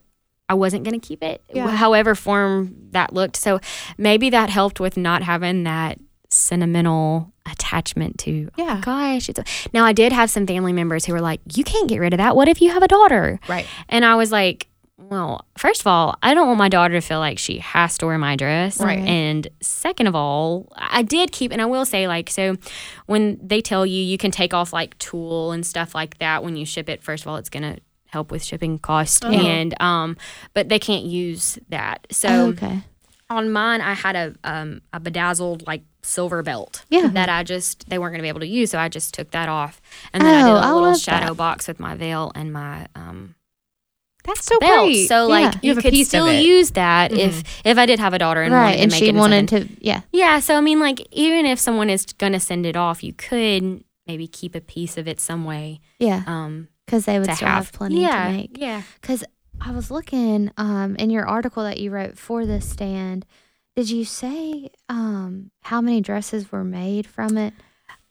I 0.53 0.55
wasn't 0.55 0.83
going 0.83 0.99
to 0.99 1.05
keep 1.07 1.21
it, 1.23 1.41
Yeah. 1.53 1.67
however 1.69 2.15
form 2.15 2.75
that 2.91 3.11
looked. 3.13 3.35
So 3.35 3.59
maybe 3.97 4.29
that 4.29 4.49
helped 4.49 4.79
with 4.79 4.95
not 4.97 5.23
having 5.23 5.63
that 5.63 5.97
sentimental 6.29 7.31
attachment 7.45 8.17
to 8.17 8.49
oh 8.57 8.63
Yeah. 8.63 8.79
gosh 8.81 9.29
it's 9.29 9.37
a, 9.37 9.43
now 9.73 9.83
i 9.85 9.93
did 9.93 10.11
have 10.13 10.29
some 10.31 10.47
family 10.47 10.73
members 10.73 11.05
who 11.05 11.13
were 11.13 11.21
like 11.21 11.41
you 11.55 11.63
can't 11.63 11.87
get 11.89 11.99
rid 11.99 12.13
of 12.13 12.17
that 12.17 12.35
what 12.35 12.47
if 12.47 12.59
you 12.61 12.71
have 12.71 12.81
a 12.81 12.87
daughter 12.87 13.39
Right. 13.49 13.67
and 13.89 14.03
i 14.05 14.15
was 14.15 14.31
like 14.31 14.67
well, 15.09 15.45
first 15.57 15.81
of 15.81 15.87
all, 15.87 16.15
I 16.23 16.33
don't 16.33 16.47
want 16.47 16.59
my 16.59 16.69
daughter 16.69 16.93
to 16.93 17.01
feel 17.01 17.19
like 17.19 17.37
she 17.37 17.57
has 17.59 17.97
to 17.97 18.05
wear 18.05 18.17
my 18.17 18.35
dress. 18.37 18.79
Right. 18.79 18.99
And 18.99 19.45
second 19.61 20.07
of 20.07 20.15
all, 20.15 20.71
I 20.77 21.01
did 21.01 21.31
keep, 21.33 21.51
and 21.51 21.61
I 21.61 21.65
will 21.65 21.83
say, 21.83 22.07
like, 22.07 22.29
so 22.29 22.55
when 23.07 23.37
they 23.45 23.59
tell 23.59 23.85
you 23.85 24.01
you 24.01 24.17
can 24.17 24.31
take 24.31 24.53
off 24.53 24.71
like 24.71 24.97
tulle 24.99 25.51
and 25.51 25.65
stuff 25.65 25.93
like 25.93 26.19
that 26.19 26.41
when 26.43 26.55
you 26.55 26.65
ship 26.65 26.87
it, 26.89 27.03
first 27.03 27.23
of 27.23 27.27
all, 27.27 27.35
it's 27.35 27.49
going 27.49 27.63
to 27.63 27.81
help 28.13 28.31
with 28.31 28.43
shipping 28.43 28.79
cost. 28.79 29.25
Uh-huh. 29.25 29.35
And, 29.35 29.75
um, 29.81 30.15
but 30.53 30.69
they 30.69 30.79
can't 30.79 31.03
use 31.05 31.59
that. 31.69 32.07
So 32.11 32.29
Oh, 32.29 32.47
okay. 32.49 32.81
on 33.29 33.51
mine, 33.51 33.81
I 33.81 33.93
had 33.93 34.15
a, 34.15 34.33
um, 34.43 34.81
a 34.93 34.99
bedazzled 34.99 35.65
like 35.67 35.83
silver 36.03 36.43
belt 36.43 36.85
Yeah. 36.89 37.07
that 37.13 37.27
I 37.29 37.43
just, 37.43 37.89
they 37.89 37.97
weren't 37.97 38.11
going 38.13 38.19
to 38.19 38.23
be 38.23 38.29
able 38.29 38.41
to 38.41 38.47
use. 38.47 38.71
So 38.71 38.77
I 38.79 38.87
just 38.89 39.13
took 39.13 39.31
that 39.31 39.49
off. 39.49 39.81
And 40.13 40.23
then 40.23 40.33
I 40.35 40.41
Oh, 40.43 40.53
did 40.53 40.63
a 40.63 40.65
I 40.67 40.71
little 40.73 40.93
shadow 40.95 41.27
that. 41.33 41.37
box 41.37 41.67
with 41.67 41.79
my 41.79 41.95
veil 41.95 42.31
and 42.35 42.51
my, 42.53 42.87
um, 42.95 43.35
That's 44.25 44.45
so 44.45 44.59
belt. 44.59 44.85
great. 44.87 45.07
So 45.07 45.27
like 45.27 45.53
Yeah. 45.55 45.59
You 45.63 45.73
you, 45.75 45.81
could 45.81 45.95
still 46.05 46.31
use 46.31 46.71
that 46.71 47.11
if 47.11 47.43
if 47.65 47.77
I 47.77 47.85
did 47.85 47.99
have 47.99 48.13
a 48.13 48.19
daughter 48.19 48.41
and 48.41 48.53
right. 48.53 48.63
wanted 48.63 48.75
to 48.77 48.83
And 48.83 48.91
make 48.91 48.99
she 48.99 49.09
it 49.09 49.15
wanted 49.15 49.49
something. 49.49 49.75
to, 49.77 49.85
yeah. 49.85 50.01
Yeah, 50.11 50.39
so 50.39 50.55
I 50.55 50.61
mean 50.61 50.79
like 50.79 50.99
even 51.11 51.45
if 51.45 51.59
someone 51.59 51.89
is 51.89 52.05
gonna 52.05 52.39
send 52.39 52.65
it 52.65 52.75
off, 52.75 53.03
you 53.03 53.11
could 53.13 53.83
maybe 54.07 54.27
keep 54.27 54.55
a 54.55 54.61
piece 54.61 54.97
of 54.97 55.07
it 55.07 55.19
some 55.19 55.43
way. 55.45 55.79
Yeah. 55.99 56.23
Um 56.27 56.67
Because 56.85 57.05
they 57.05 57.19
would 57.19 57.33
still 57.33 57.47
have. 57.47 57.65
have, 57.65 57.73
plenty 57.73 58.01
yeah, 58.01 58.27
to 58.27 58.33
make. 58.33 58.57
Yeah. 58.57 58.81
Because 59.01 59.23
I 59.61 59.71
was 59.71 59.89
looking 59.89 60.51
um, 60.57 60.95
in 60.97 61.09
your 61.09 61.25
article 61.25 61.63
that 61.63 61.79
you 61.79 61.91
wrote 61.91 62.17
for 62.17 62.45
this 62.45 62.69
stand. 62.69 63.25
Did 63.75 63.89
you 63.89 64.05
say 64.05 64.69
um, 64.89 65.51
how 65.61 65.81
many 65.81 66.01
dresses 66.01 66.51
were 66.51 66.63
made 66.63 67.07
from 67.07 67.37
it? 67.37 67.53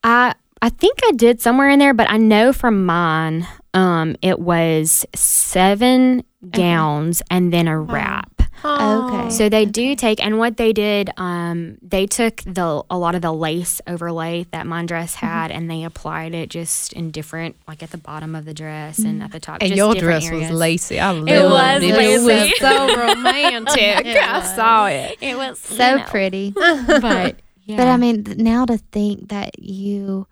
I 0.02 0.34
I 0.60 0.68
think 0.68 1.00
I 1.04 1.12
did 1.12 1.40
somewhere 1.40 1.68
in 1.70 1.78
there, 1.80 1.92
but 1.92 2.08
I 2.08 2.16
know 2.16 2.52
from 2.52 2.86
mine, 2.86 3.46
um, 3.74 4.16
it 4.22 4.38
was 4.38 5.04
seven 5.14 6.22
gowns 6.50 7.20
and 7.30 7.52
then 7.52 7.66
a 7.66 7.78
wrap. 7.78 8.31
Okay. 8.64 9.30
So 9.30 9.48
they 9.48 9.64
do 9.64 9.94
take, 9.96 10.24
and 10.24 10.38
what 10.38 10.56
they 10.56 10.72
did, 10.72 11.10
um, 11.16 11.78
they 11.82 12.06
took 12.06 12.36
the 12.42 12.82
a 12.90 12.96
lot 12.98 13.14
of 13.14 13.22
the 13.22 13.32
lace 13.32 13.80
overlay 13.86 14.46
that 14.52 14.66
my 14.66 14.84
dress 14.84 15.16
Mm-hmm. 15.16 15.26
had, 15.26 15.50
and 15.50 15.70
they 15.70 15.84
applied 15.84 16.34
it 16.34 16.48
just 16.50 16.92
in 16.92 17.10
different, 17.10 17.56
like 17.66 17.82
at 17.82 17.90
the 17.90 17.98
bottom 17.98 18.34
of 18.34 18.44
the 18.44 18.54
dress 18.54 18.98
and 18.98 19.14
Mm-hmm. 19.14 19.22
at 19.22 19.32
the 19.32 19.40
top. 19.40 19.58
And 19.60 19.68
just 19.70 19.76
your 19.76 19.94
dress 19.94 20.26
areas. 20.26 20.50
was 20.50 20.58
lacy. 20.58 21.00
I 21.00 21.10
loved 21.10 21.28
It 21.30 21.42
was 21.42 21.82
it. 21.82 21.90
It 21.90 22.12
was 22.12 22.24
lacy. 22.24 22.54
so 22.58 22.96
romantic. 23.08 24.06
It 24.06 24.16
I 24.22 24.42
saw 24.56 24.86
it. 24.86 25.18
It 25.20 25.36
was 25.36 25.58
So 25.58 25.74
you 25.90 25.96
know, 25.98 26.04
pretty. 26.04 26.50
but 26.56 27.36
yeah. 27.64 27.76
But 27.76 27.86
I 27.88 27.96
mean, 27.96 28.24
now 28.38 28.64
to 28.66 28.78
think 28.78 29.28
that 29.30 29.58
you, 29.58 30.26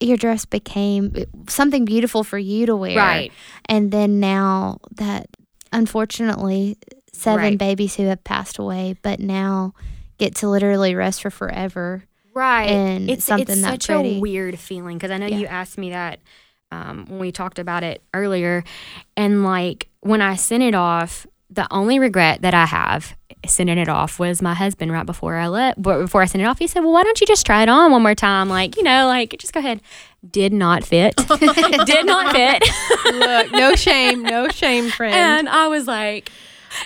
your 0.00 0.16
dress 0.16 0.44
became 0.44 1.14
something 1.48 1.84
beautiful 1.84 2.22
for 2.24 2.38
you 2.38 2.66
to 2.66 2.76
wear. 2.76 2.96
right, 2.96 3.32
And 3.66 3.90
then 3.92 4.20
now 4.20 4.78
that, 4.96 5.26
unfortunately, 5.72 6.76
seven 7.16 7.40
Right. 7.40 7.58
babies 7.58 7.96
who 7.96 8.04
have 8.06 8.22
passed 8.24 8.58
away, 8.58 8.96
but 9.02 9.20
now 9.20 9.74
get 10.18 10.34
to 10.36 10.48
literally 10.48 10.94
rest 10.94 11.22
for 11.22 11.30
forever. 11.30 12.04
right. 12.34 12.68
And 12.68 13.08
it's 13.10 13.24
something 13.24 13.48
it's 13.58 13.60
such 13.62 13.86
pretty. 13.86 14.18
a 14.18 14.20
weird 14.20 14.58
feeling 14.58 14.98
because 14.98 15.10
I 15.10 15.16
know 15.18 15.26
Yeah. 15.26 15.38
you 15.38 15.46
asked 15.46 15.78
me 15.78 15.90
that 15.90 16.20
um, 16.72 17.06
when 17.08 17.18
we 17.20 17.32
talked 17.32 17.58
about 17.58 17.82
it 17.84 18.02
earlier, 18.12 18.62
and 19.16 19.42
like 19.44 19.88
when 20.00 20.20
I 20.20 20.34
sent 20.36 20.62
it 20.62 20.74
off, 20.74 21.26
the 21.48 21.66
only 21.70 21.98
regret 21.98 22.42
that 22.42 22.52
I 22.54 22.66
have 22.66 23.16
sending 23.46 23.78
it 23.78 23.88
off 23.88 24.18
was 24.18 24.42
my 24.42 24.52
husband 24.54 24.90
right 24.90 25.06
before 25.06 25.36
I 25.36 25.46
let 25.46 25.80
before 25.80 26.20
I 26.22 26.24
sent 26.26 26.42
it 26.42 26.46
off. 26.46 26.58
He 26.58 26.66
said, 26.66 26.80
"Well, 26.80 26.92
why 26.92 27.04
don't 27.04 27.20
you 27.20 27.26
just 27.26 27.46
try 27.46 27.62
it 27.62 27.68
on 27.68 27.92
one 27.92 28.02
more 28.02 28.16
time? 28.16 28.48
Like 28.48 28.76
you 28.76 28.82
know, 28.82 29.06
like 29.06 29.36
just 29.38 29.52
go 29.52 29.60
ahead." 29.60 29.80
Did 30.28 30.52
not 30.52 30.82
fit. 30.84 31.14
Did 31.86 32.04
not 32.06 32.32
fit. 32.34 32.64
Look, 33.14 33.52
no 33.52 33.76
shame, 33.76 34.22
no 34.24 34.48
shame, 34.48 34.90
friend. 34.90 35.14
and 35.14 35.48
I 35.48 35.68
was 35.68 35.86
like, 35.86 36.32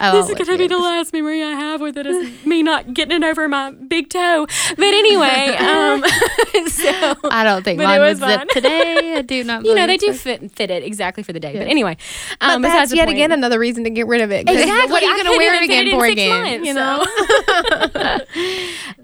Oh, 0.01 0.13
this 0.13 0.31
is 0.31 0.47
gonna 0.47 0.59
be 0.59 0.67
the 0.67 0.79
last 0.79 1.13
memory 1.13 1.43
I 1.43 1.51
have 1.53 1.81
with 1.81 1.97
it 1.99 2.07
is 2.07 2.45
me 2.47 2.63
not 2.63 2.95
getting 2.95 3.23
it 3.23 3.27
over 3.27 3.49
my 3.49 3.71
big 3.73 4.09
toe. 4.09 4.47
But 4.77 4.85
anyway, 4.85 5.57
um, 5.59 6.03
so 6.69 7.15
I 7.31 7.43
don't 7.45 7.63
think 7.63 7.79
mine 7.81 8.01
was 8.01 8.21
was 8.21 8.31
zipped 8.31 8.53
today. 8.53 9.15
I 9.17 9.23
do 9.23 9.45
not. 9.51 9.65
you 9.65 9.75
know 9.75 9.87
they 9.87 9.97
do 9.97 10.13
fit 10.13 10.51
fit 10.53 10.71
it 10.71 10.83
exactly 10.85 11.23
for 11.23 11.33
the 11.33 11.41
day. 11.41 11.53
Yeah. 11.55 11.61
But 11.61 11.69
anyway, 11.69 11.97
but 12.41 12.51
um, 12.51 12.63
that's 12.63 12.95
yet 12.95 13.09
again 13.09 13.33
another 13.33 13.59
reason 13.59 13.85
to 13.85 13.91
get 13.91 14.07
rid 14.07 14.21
of 14.21 14.31
it. 14.31 14.49
Exactly. 14.49 14.91
What 14.93 15.03
are 15.03 15.07
you 15.07 15.25
going 15.25 15.33
to 15.33 15.39
wear 15.39 15.55
it 15.55 15.65
again 15.65 15.91
for 15.91 16.05
again? 16.07 16.65
you 16.65 16.75
know? 16.75 17.05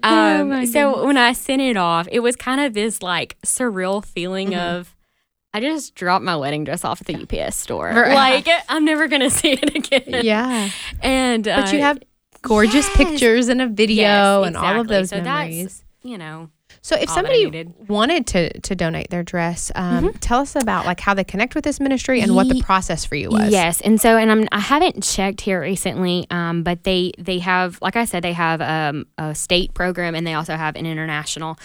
Oh 0.03 0.41
um, 0.41 0.49
my 0.49 0.65
so 0.65 1.05
when 1.05 1.17
I 1.17 1.33
sent 1.33 1.61
it 1.61 1.77
off, 1.77 2.07
it 2.11 2.19
was 2.19 2.35
kind 2.35 2.61
of 2.61 2.73
this 2.73 3.01
like 3.01 3.37
surreal 3.41 4.03
feeling 4.05 4.49
Mm-hmm. 4.51 4.77
of. 4.77 4.93
I 5.53 5.59
just 5.59 5.95
dropped 5.95 6.23
my 6.23 6.35
wedding 6.35 6.63
dress 6.65 6.83
off 6.85 7.01
at 7.01 7.07
the 7.07 7.15
UPS 7.15 7.55
store. 7.55 7.87
Right. 7.89 8.13
Like 8.13 8.47
I'm 8.69 8.85
never 8.85 9.07
gonna 9.07 9.29
see 9.29 9.53
it 9.53 9.75
again. 9.75 10.23
yeah. 10.25 10.69
And 11.01 11.43
But 11.45 11.71
you 11.73 11.79
uh, 11.79 11.83
have 11.83 11.99
gorgeous 12.41 12.87
yes. 12.87 12.95
pictures 12.97 13.47
and 13.47 13.61
a 13.61 13.67
video 13.67 14.41
Yes, 14.43 14.47
and 14.47 14.57
all 14.57 14.79
of 14.81 14.87
those 14.87 15.09
So 15.09 15.17
that's- 15.17 15.25
memories. 15.49 15.83
you 16.03 16.17
know, 16.17 16.49
So 16.81 16.95
if 16.95 17.09
all 17.09 17.15
that 17.15 17.25
I 17.25 17.41
somebody 17.41 17.73
wanted 17.87 18.27
to 18.27 18.59
to 18.61 18.75
donate 18.75 19.09
their 19.09 19.23
dress, 19.23 19.71
um, 19.75 20.13
tell 20.19 20.39
us 20.41 20.55
about 20.55 20.85
like 20.85 20.99
how 20.99 21.13
they 21.13 21.23
connect 21.23 21.55
with 21.55 21.63
this 21.63 21.79
ministry 21.79 22.21
and 22.21 22.35
what 22.35 22.47
the 22.49 22.61
process 22.61 23.03
for 23.05 23.15
you 23.15 23.29
was. 23.31 23.49
Yes, 23.51 23.81
and 23.81 23.99
so 23.99 24.15
and 24.17 24.31
I'm 24.31 24.47
I 24.51 24.59
haven't 24.59 25.01
checked 25.03 25.41
here 25.41 25.59
recently, 25.61 26.27
um, 26.29 26.61
but 26.63 26.83
they 26.83 27.13
they 27.17 27.39
have 27.39 27.79
like 27.81 27.95
I 27.95 28.05
said 28.05 28.21
they 28.23 28.33
have 28.33 28.61
um, 28.61 29.07
a 29.17 29.33
state 29.33 29.73
program 29.73 30.13
and 30.13 30.27
they 30.27 30.33
also 30.35 30.55
have 30.55 30.75
an 30.75 30.85
international. 30.85 31.57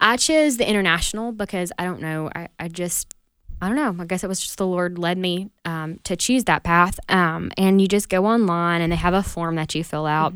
I 0.00 0.16
chose 0.16 0.56
the 0.56 0.68
international 0.68 1.32
because 1.32 1.72
I 1.78 1.84
don't 1.84 2.00
know 2.00 2.30
I, 2.34 2.48
I 2.58 2.68
just 2.68 3.14
I 3.60 3.68
don't 3.68 3.76
know 3.76 4.02
I 4.02 4.06
guess 4.06 4.22
it 4.24 4.28
was 4.28 4.40
just 4.40 4.58
the 4.58 4.66
Lord 4.66 4.98
led 4.98 5.18
me 5.18 5.50
um, 5.64 5.98
to 6.04 6.16
choose 6.16 6.44
that 6.44 6.62
path. 6.62 6.98
Um, 7.08 7.50
and 7.56 7.80
you 7.80 7.88
just 7.88 8.08
go 8.08 8.26
online 8.26 8.82
and 8.82 8.92
they 8.92 8.96
have 8.96 9.14
a 9.14 9.22
form 9.22 9.56
that 9.56 9.74
you 9.74 9.84
fill 9.84 10.06
out. 10.06 10.34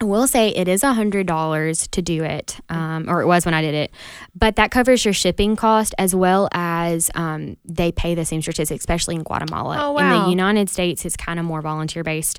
I 0.00 0.04
will 0.04 0.26
say 0.26 0.50
it 0.50 0.68
is 0.68 0.82
a 0.82 0.92
hundred 0.92 1.26
dollars 1.26 1.88
to 1.88 2.02
do 2.02 2.22
it, 2.22 2.60
um, 2.68 3.08
or 3.08 3.22
it 3.22 3.26
was 3.26 3.46
when 3.46 3.54
I 3.54 3.62
did 3.62 3.74
it, 3.74 3.90
but 4.34 4.56
that 4.56 4.70
covers 4.70 5.04
your 5.06 5.14
shipping 5.14 5.56
cost 5.56 5.94
as 5.96 6.14
well 6.14 6.50
as 6.52 6.75
um, 7.14 7.56
they 7.64 7.92
pay 7.92 8.14
the 8.14 8.24
seamstresses, 8.24 8.70
especially 8.70 9.14
in 9.14 9.22
Guatemala. 9.22 9.78
Oh, 9.80 9.98
In 9.98 10.04
wow. 10.08 10.24
the 10.24 10.30
United 10.30 10.68
States, 10.70 11.04
it's 11.04 11.16
kind 11.16 11.38
of 11.38 11.44
more 11.44 11.60
volunteer 11.62 12.02
based, 12.04 12.38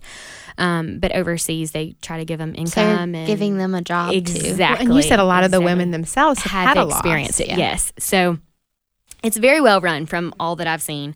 um, 0.58 1.00
but 1.00 1.12
overseas 1.16 1.72
they 1.72 1.96
try 2.02 2.18
to 2.18 2.26
give 2.26 2.40
them 2.40 2.54
So 2.56 2.62
income 2.82 3.16
and 3.16 3.28
giving 3.28 3.58
them 3.58 3.76
a 3.76 3.82
job 3.82 4.12
too. 4.12 4.18
exactly. 4.20 4.86
And 4.86 4.96
you 4.96 5.02
said 5.02 5.20
a 5.20 5.24
lot 5.24 5.44
of 5.44 5.52
the 5.52 5.58
exactly 5.58 5.74
women 5.74 5.92
themselves 5.92 6.42
have, 6.42 6.68
have 6.68 6.78
had 6.78 6.88
experienced 6.88 7.40
it. 7.42 7.48
yeah. 7.48 7.58
Yes. 7.58 7.92
So 8.00 8.38
it's 9.24 9.38
very 9.38 9.62
well 9.62 9.82
run 9.82 10.06
from 10.06 10.34
all 10.40 10.56
that 10.58 10.68
I've 10.68 10.82
seen. 10.82 11.16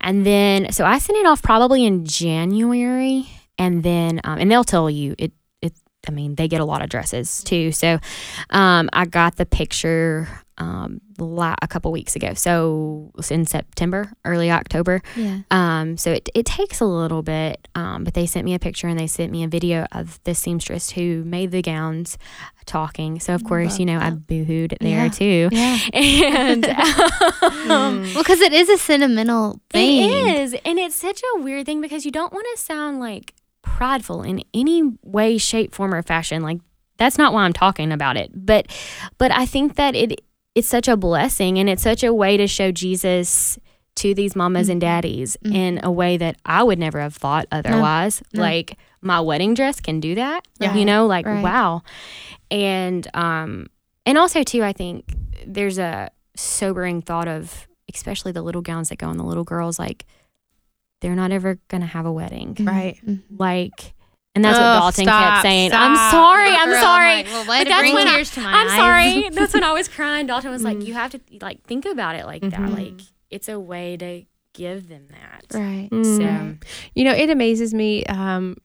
And 0.00 0.24
then, 0.24 0.70
so 0.72 0.84
I 0.84 0.98
sent 0.98 1.18
it 1.18 1.26
off 1.26 1.42
probably 1.42 1.84
in 1.84 2.04
January. 2.06 3.28
And 3.58 3.82
then, 3.82 4.20
um, 4.24 4.38
and 4.38 4.50
they'll 4.50 4.64
tell 4.64 4.88
you 4.88 5.14
it, 5.18 5.32
it, 5.60 5.74
I 6.08 6.12
mean, 6.12 6.36
they 6.36 6.48
get 6.48 6.60
a 6.60 6.64
lot 6.64 6.80
of 6.82 6.88
dresses 6.88 7.42
too. 7.44 7.72
So 7.72 7.98
um, 8.50 8.88
I 8.92 9.04
got 9.04 9.36
the 9.36 9.44
picture 9.44 10.28
um, 10.58 11.00
la- 11.18 11.54
a 11.62 11.68
couple 11.68 11.90
weeks 11.92 12.16
ago. 12.16 12.34
So 12.34 13.12
in 13.30 13.46
September, 13.46 14.12
early 14.24 14.50
October. 14.50 15.00
Yeah. 15.16 15.38
Um, 15.50 15.96
so 15.96 16.12
it, 16.12 16.28
it 16.34 16.44
takes 16.46 16.80
a 16.80 16.84
little 16.84 17.22
bit, 17.22 17.66
um, 17.74 18.04
but 18.04 18.14
they 18.14 18.26
sent 18.26 18.44
me 18.44 18.54
a 18.54 18.58
picture 18.58 18.86
and 18.86 18.98
they 18.98 19.06
sent 19.06 19.32
me 19.32 19.42
a 19.42 19.48
video 19.48 19.86
of 19.92 20.20
the 20.24 20.34
seamstress 20.34 20.90
who 20.90 21.24
made 21.24 21.50
the 21.50 21.62
gowns 21.62 22.18
talking. 22.66 23.18
So 23.20 23.34
of 23.34 23.42
course, 23.44 23.78
you 23.78 23.86
know, 23.86 23.98
I 23.98 24.10
that. 24.10 24.26
boohooed 24.26 24.76
there 24.80 25.04
Yeah. 25.06 25.08
too. 25.08 25.48
Yeah. 25.50 25.78
And 26.40 26.64
um, 27.70 28.02
Well, 28.02 28.22
because 28.22 28.40
it 28.40 28.52
is 28.52 28.68
a 28.68 28.78
sentimental 28.78 29.60
thing. 29.70 30.10
it 30.10 30.40
is, 30.40 30.54
and 30.64 30.78
it's 30.78 30.94
such 30.96 31.22
a 31.36 31.40
weird 31.42 31.66
thing 31.66 31.80
because 31.80 32.04
you 32.04 32.10
don't 32.10 32.32
want 32.32 32.46
to 32.54 32.60
sound 32.62 33.00
like 33.00 33.34
prideful 33.62 34.22
in 34.22 34.42
any 34.54 34.82
way, 35.02 35.38
shape, 35.38 35.74
form, 35.74 35.94
or 35.94 36.02
fashion. 36.02 36.42
Like 36.42 36.60
that's 36.96 37.16
not 37.18 37.32
why 37.32 37.44
I'm 37.44 37.52
talking 37.52 37.92
about 37.92 38.16
it. 38.16 38.30
But 38.34 38.66
but 39.18 39.30
I 39.32 39.46
think 39.46 39.76
that 39.76 39.94
it 39.94 40.20
it's 40.54 40.68
such 40.68 40.88
a 40.88 40.96
blessing 40.96 41.58
and 41.58 41.68
it's 41.68 41.82
such 41.82 42.02
a 42.02 42.12
way 42.12 42.36
to 42.36 42.46
show 42.46 42.72
Jesus 42.72 43.58
to 43.96 44.14
these 44.14 44.34
mamas 44.36 44.68
and 44.68 44.80
daddies 44.80 45.36
Mhm. 45.44 45.54
in 45.54 45.80
a 45.82 45.90
way 45.90 46.16
that 46.16 46.36
I 46.44 46.62
would 46.62 46.78
never 46.78 47.00
have 47.00 47.14
thought 47.14 47.46
otherwise. 47.52 48.22
No. 48.32 48.40
Like 48.42 48.78
my 49.02 49.20
wedding 49.20 49.54
dress 49.54 49.80
can 49.80 50.00
do 50.00 50.14
that. 50.14 50.46
Yeah. 50.58 50.74
You 50.74 50.84
know, 50.84 51.06
like 51.06 51.26
Right. 51.26 51.42
wow. 51.42 51.82
And 52.50 53.06
um 53.14 53.66
and 54.06 54.16
also 54.18 54.42
too 54.42 54.62
I 54.64 54.72
think 54.72 55.04
there's 55.46 55.78
a 55.78 56.10
sobering 56.36 57.02
thought 57.02 57.28
of 57.28 57.68
especially 57.92 58.32
the 58.32 58.42
little 58.42 58.62
gowns 58.62 58.88
that 58.88 58.98
go 58.98 59.08
on 59.08 59.16
the 59.18 59.24
little 59.24 59.44
girls 59.44 59.78
like 59.78 60.06
they're 61.00 61.16
not 61.16 61.32
ever 61.32 61.58
going 61.68 61.80
to 61.80 61.86
have 61.86 62.04
a 62.06 62.12
wedding. 62.12 62.56
Right. 62.60 62.98
Mhm. 63.06 63.22
Like 63.36 63.94
and 64.34 64.44
that's 64.44 64.58
what 64.58 64.64
Dalton 64.64 65.04
stop, 65.04 65.32
kept 65.34 65.42
saying. 65.42 65.70
I'm 65.72 66.10
sorry. 66.10 66.48
I'm 66.50 66.68
Girl, 66.70 66.80
sorry. 66.80 67.14
like, 67.16 67.26
well, 67.26 67.44
But 67.46 67.68
that's 67.68 67.92
when 67.92 68.08
I- 68.08 68.14
tears 68.14 68.30
to 68.32 68.40
my 68.40 68.52
I'm 68.52 68.68
sorry. 68.68 69.28
That's 69.32 69.54
when 69.54 69.64
I 69.64 69.72
was 69.72 69.88
crying. 69.88 70.26
Dalton 70.26 70.50
was 70.50 70.62
like, 70.62 70.78
Mhm. 70.78 70.86
"You 70.86 70.94
have 70.94 71.10
to 71.12 71.20
like 71.40 71.62
think 71.64 71.84
about 71.84 72.14
it 72.16 72.26
like 72.26 72.42
that. 72.42 72.52
Mhm. 72.52 72.74
Like 72.76 73.00
it's 73.30 73.48
a 73.48 73.58
way 73.58 73.96
to 73.96 74.22
give 74.54 74.88
them 74.88 75.08
that." 75.10 75.44
right. 75.58 75.88
So 76.04 76.56
You 76.94 77.04
know, 77.04 77.12
it 77.12 77.30
amazes 77.30 77.74
me. 77.74 78.04
Um, 78.06 78.56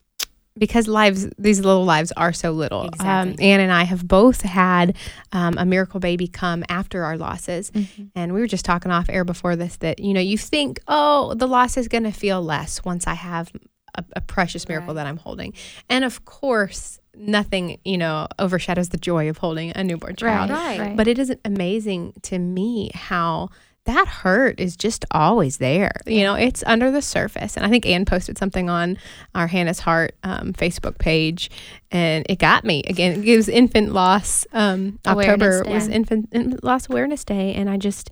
because 0.57 0.88
lives 0.88 1.27
these 1.38 1.60
little 1.60 1.84
lives 1.84 2.13
are 2.15 2.31
so 2.31 2.51
little. 2.51 2.88
Um, 3.01 3.36
Anne 3.41 3.60
and 3.60 3.74
I 3.74 3.84
have 3.84 4.07
both 4.07 4.39
had 4.41 4.95
um, 5.34 5.57
a 5.57 5.65
miracle 5.65 6.00
baby 6.00 6.29
come 6.29 6.63
after 6.69 7.03
our 7.03 7.17
losses, 7.17 7.74
and 8.15 8.34
we 8.34 8.39
were 8.39 8.48
just 8.48 8.63
talking 8.63 8.89
off 8.89 9.07
air 9.10 9.25
before 9.25 9.57
this 9.57 9.75
that 9.77 10.00
you 10.00 10.13
know 10.13 10.22
you 10.22 10.38
think 10.38 10.79
oh 10.88 11.34
the 11.34 11.45
loss 11.48 11.75
is 11.75 11.89
going 11.89 12.03
to 12.05 12.12
feel 12.13 12.41
less 12.41 12.86
once 12.86 13.05
I 13.05 13.15
have 13.15 13.51
a, 13.98 14.06
a 14.18 14.22
precious 14.22 14.68
miracle 14.68 14.90
Right. 14.94 15.04
that 15.04 15.08
I'm 15.08 15.18
holding, 15.18 15.54
and 15.90 16.04
of 16.04 16.25
course 16.25 17.00
nothing 17.18 17.80
you 17.86 17.98
know 17.98 18.28
overshadows 18.40 18.90
the 18.90 18.98
joy 18.98 19.30
of 19.30 19.38
holding 19.38 19.72
a 19.75 19.84
newborn 19.84 20.16
child. 20.16 20.50
Right. 20.52 20.96
But 20.96 21.08
it 21.08 21.18
is 21.18 21.34
amazing 21.46 22.14
to 22.24 22.38
me 22.40 22.92
how 22.94 23.50
that 23.86 24.08
hurt 24.08 24.60
is 24.60 24.75
just 24.75 25.06
always 25.12 25.58
there. 25.58 25.92
You 26.08 26.24
know, 26.24 26.34
it's 26.34 26.64
under 26.66 26.90
the 26.90 27.04
surface. 27.04 27.56
And 27.56 27.64
I 27.64 27.70
think 27.70 27.86
Anne 27.86 28.04
posted 28.04 28.36
something 28.36 28.68
on 28.68 28.98
our 29.36 29.46
Hannah's 29.46 29.80
Heart 29.80 30.16
um, 30.24 30.54
Facebook 30.54 30.98
page, 30.98 31.52
and 31.92 32.25
it 32.28 32.40
got 32.40 32.64
me. 32.66 32.82
Again, 32.88 33.24
it 33.24 33.38
was 33.38 33.48
Infant 33.48 33.94
Loss. 33.94 34.48
Um, 34.54 34.98
Awareness 35.06 35.60
October 35.62 35.72
was 35.72 35.88
Day. 35.88 35.94
Infant, 35.94 36.30
Infant 36.32 36.64
Loss 36.64 36.90
Awareness 36.90 37.24
Day, 37.24 37.54
and 37.54 37.70
I 37.70 37.78
just 37.78 38.10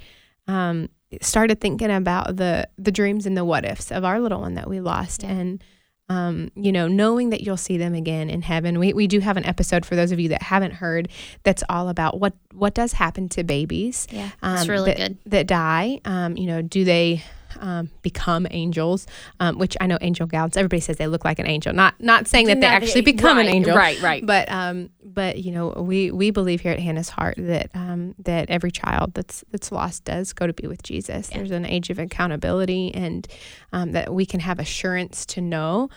um, 0.47 0.89
started 1.21 1.59
thinking 1.59 1.89
about 1.89 2.35
the 2.35 2.69
the 2.77 2.91
dreams 2.91 3.25
and 3.25 3.35
the 3.35 3.43
what 3.43 3.65
ifs 3.65 3.91
of 3.91 4.05
our 4.05 4.19
little 4.19 4.41
one 4.41 4.53
that 4.53 4.69
we 4.69 4.79
lost, 4.79 5.23
and 5.23 5.63
um, 6.09 6.51
you 6.55 6.71
know, 6.71 6.87
knowing 6.87 7.29
that 7.29 7.41
you'll 7.41 7.57
see 7.57 7.77
them 7.77 7.93
again 7.93 8.29
in 8.29 8.41
heaven. 8.41 8.77
We, 8.77 8.93
we 8.93 9.07
do 9.07 9.19
have 9.19 9.37
an 9.37 9.45
episode 9.45 9.85
for 9.85 9.95
those 9.95 10.11
of 10.11 10.19
you 10.19 10.29
that 10.29 10.43
haven't 10.43 10.73
heard 10.73 11.07
that's 11.43 11.63
all 11.69 11.89
about 11.89 12.19
what 12.19 12.33
what 12.53 12.73
does 12.73 12.93
happen 12.93 13.29
to 13.29 13.43
babies 13.43 14.07
Yeah, 14.11 14.27
it's 14.43 14.63
um, 14.63 14.69
really 14.69 14.91
that, 14.91 14.97
good. 14.97 15.17
that 15.27 15.47
die. 15.47 15.99
Um, 16.05 16.35
you 16.37 16.47
know, 16.47 16.61
do 16.61 16.83
they 16.83 17.23
um, 17.59 17.89
become 18.01 18.47
angels? 18.51 19.07
Um, 19.39 19.57
which 19.57 19.75
I 19.79 19.87
know 19.87 19.97
angel 20.01 20.27
gowns. 20.27 20.57
Everybody 20.57 20.81
says 20.81 20.97
they 20.97 21.07
look 21.07 21.25
like 21.25 21.39
an 21.39 21.47
angel. 21.47 21.73
Not 21.73 21.95
not 21.99 22.27
saying 22.27 22.47
that 22.47 22.61
they 22.61 22.67
Not- 22.67 22.83
actually 22.83 23.01
become 23.01 23.37
an 23.37 23.47
angel. 23.47 23.75
right, 23.75 24.01
right. 24.01 24.25
But 24.25 24.51
um, 24.51 24.89
but 25.03 25.39
you 25.39 25.51
know, 25.51 25.69
we 25.69 26.11
we 26.11 26.31
believe 26.31 26.61
here 26.61 26.71
at 26.71 26.79
Hannah's 26.79 27.09
Heart 27.09 27.35
that 27.37 27.69
um, 27.73 28.15
that 28.19 28.49
every 28.49 28.71
child 28.71 29.13
that's 29.13 29.43
that's 29.51 29.71
lost 29.71 30.05
does 30.05 30.33
go 30.33 30.47
to 30.47 30.53
be 30.53 30.67
with 30.67 30.83
Jesus. 30.83 31.29
There's 31.29 31.51
an 31.51 31.65
age 31.65 31.89
of 31.89 31.99
accountability, 31.99 32.93
and 32.93 33.27
um, 33.71 33.91
that 33.91 34.13
we 34.13 34.25
can 34.25 34.39
have 34.39 34.59
assurance 34.59 35.25
to 35.27 35.41
know 35.41 35.89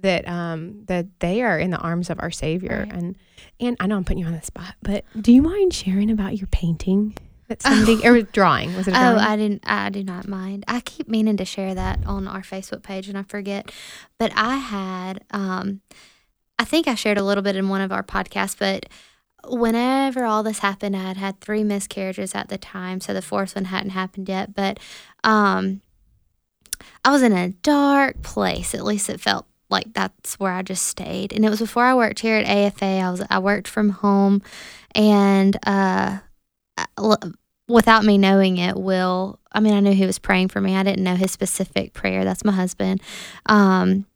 that 0.00 0.28
um, 0.28 0.84
that 0.86 1.06
they 1.20 1.42
are 1.42 1.58
in 1.58 1.70
the 1.70 1.78
arms 1.78 2.10
of 2.10 2.20
our 2.20 2.30
Savior. 2.30 2.86
Right. 2.88 2.92
And 2.92 3.16
and 3.60 3.76
I 3.80 3.86
know 3.86 3.96
I'm 3.96 4.04
putting 4.04 4.18
you 4.18 4.26
on 4.26 4.32
the 4.32 4.42
spot, 4.42 4.74
but 4.82 5.04
do 5.20 5.32
you 5.32 5.42
mind 5.42 5.72
sharing 5.72 6.10
about 6.10 6.36
your 6.36 6.48
painting 6.48 7.16
that 7.48 7.62
somebody 7.62 8.06
or 8.06 8.22
drawing? 8.22 8.74
Was 8.76 8.88
it? 8.88 8.94
A 8.94 8.96
Oh. 8.96 9.16
I 9.18 9.36
didn't. 9.36 9.62
I 9.66 9.90
do 9.90 10.02
not 10.02 10.26
mind. 10.28 10.64
I 10.68 10.80
keep 10.80 11.08
meaning 11.08 11.36
to 11.36 11.44
share 11.44 11.74
that 11.74 12.00
on 12.06 12.26
our 12.26 12.42
Facebook 12.42 12.82
page, 12.82 13.08
and 13.08 13.18
I 13.18 13.22
forget. 13.22 13.70
But 14.18 14.32
I 14.34 14.56
had. 14.56 15.24
Um, 15.30 15.80
I 16.58 16.64
think 16.64 16.86
I 16.86 16.94
shared 16.94 17.18
a 17.18 17.24
little 17.24 17.42
bit 17.42 17.56
in 17.56 17.68
one 17.68 17.80
of 17.80 17.90
our 17.90 18.04
podcasts, 18.04 18.56
but 18.56 18.86
whenever 19.48 20.24
all 20.24 20.42
this 20.42 20.60
happened, 20.60 20.96
I 20.96 21.00
had 21.02 21.16
had 21.16 21.40
three 21.40 21.64
miscarriages 21.64 22.34
at 22.34 22.48
the 22.48 22.58
time, 22.58 23.00
so 23.00 23.12
the 23.12 23.22
fourth 23.22 23.54
one 23.56 23.66
hadn't 23.66 23.90
happened 23.90 24.28
yet. 24.28 24.54
But 24.54 24.78
um, 25.24 25.80
I 27.04 27.10
was 27.10 27.22
in 27.22 27.32
a 27.32 27.50
dark 27.50 28.22
place. 28.22 28.74
At 28.74 28.84
least 28.84 29.10
it 29.10 29.20
felt 29.20 29.46
like 29.68 29.92
that's 29.94 30.38
where 30.38 30.52
I 30.52 30.62
just 30.62 30.86
stayed. 30.86 31.32
And 31.32 31.44
it 31.44 31.50
was 31.50 31.58
before 31.58 31.84
I 31.84 31.94
worked 31.94 32.20
here 32.20 32.36
at 32.36 32.46
AFA. 32.46 32.84
I 32.86 33.10
was 33.10 33.22
I 33.28 33.38
worked 33.40 33.66
from 33.68 33.90
home, 33.90 34.42
and 34.94 35.58
uh, 35.66 36.18
without 37.68 38.04
me 38.04 38.18
knowing 38.18 38.56
it, 38.58 38.76
Will. 38.76 39.38
I 39.52 39.60
mean, 39.60 39.74
I 39.74 39.80
knew 39.80 39.92
he 39.92 40.06
was 40.06 40.18
praying 40.18 40.48
for 40.48 40.60
me. 40.60 40.76
I 40.76 40.82
didn't 40.82 41.04
know 41.04 41.16
his 41.16 41.32
specific 41.32 41.92
prayer. 41.92 42.24
That's 42.24 42.44
my 42.44 42.52
husband. 42.52 43.00
Um, 43.46 44.06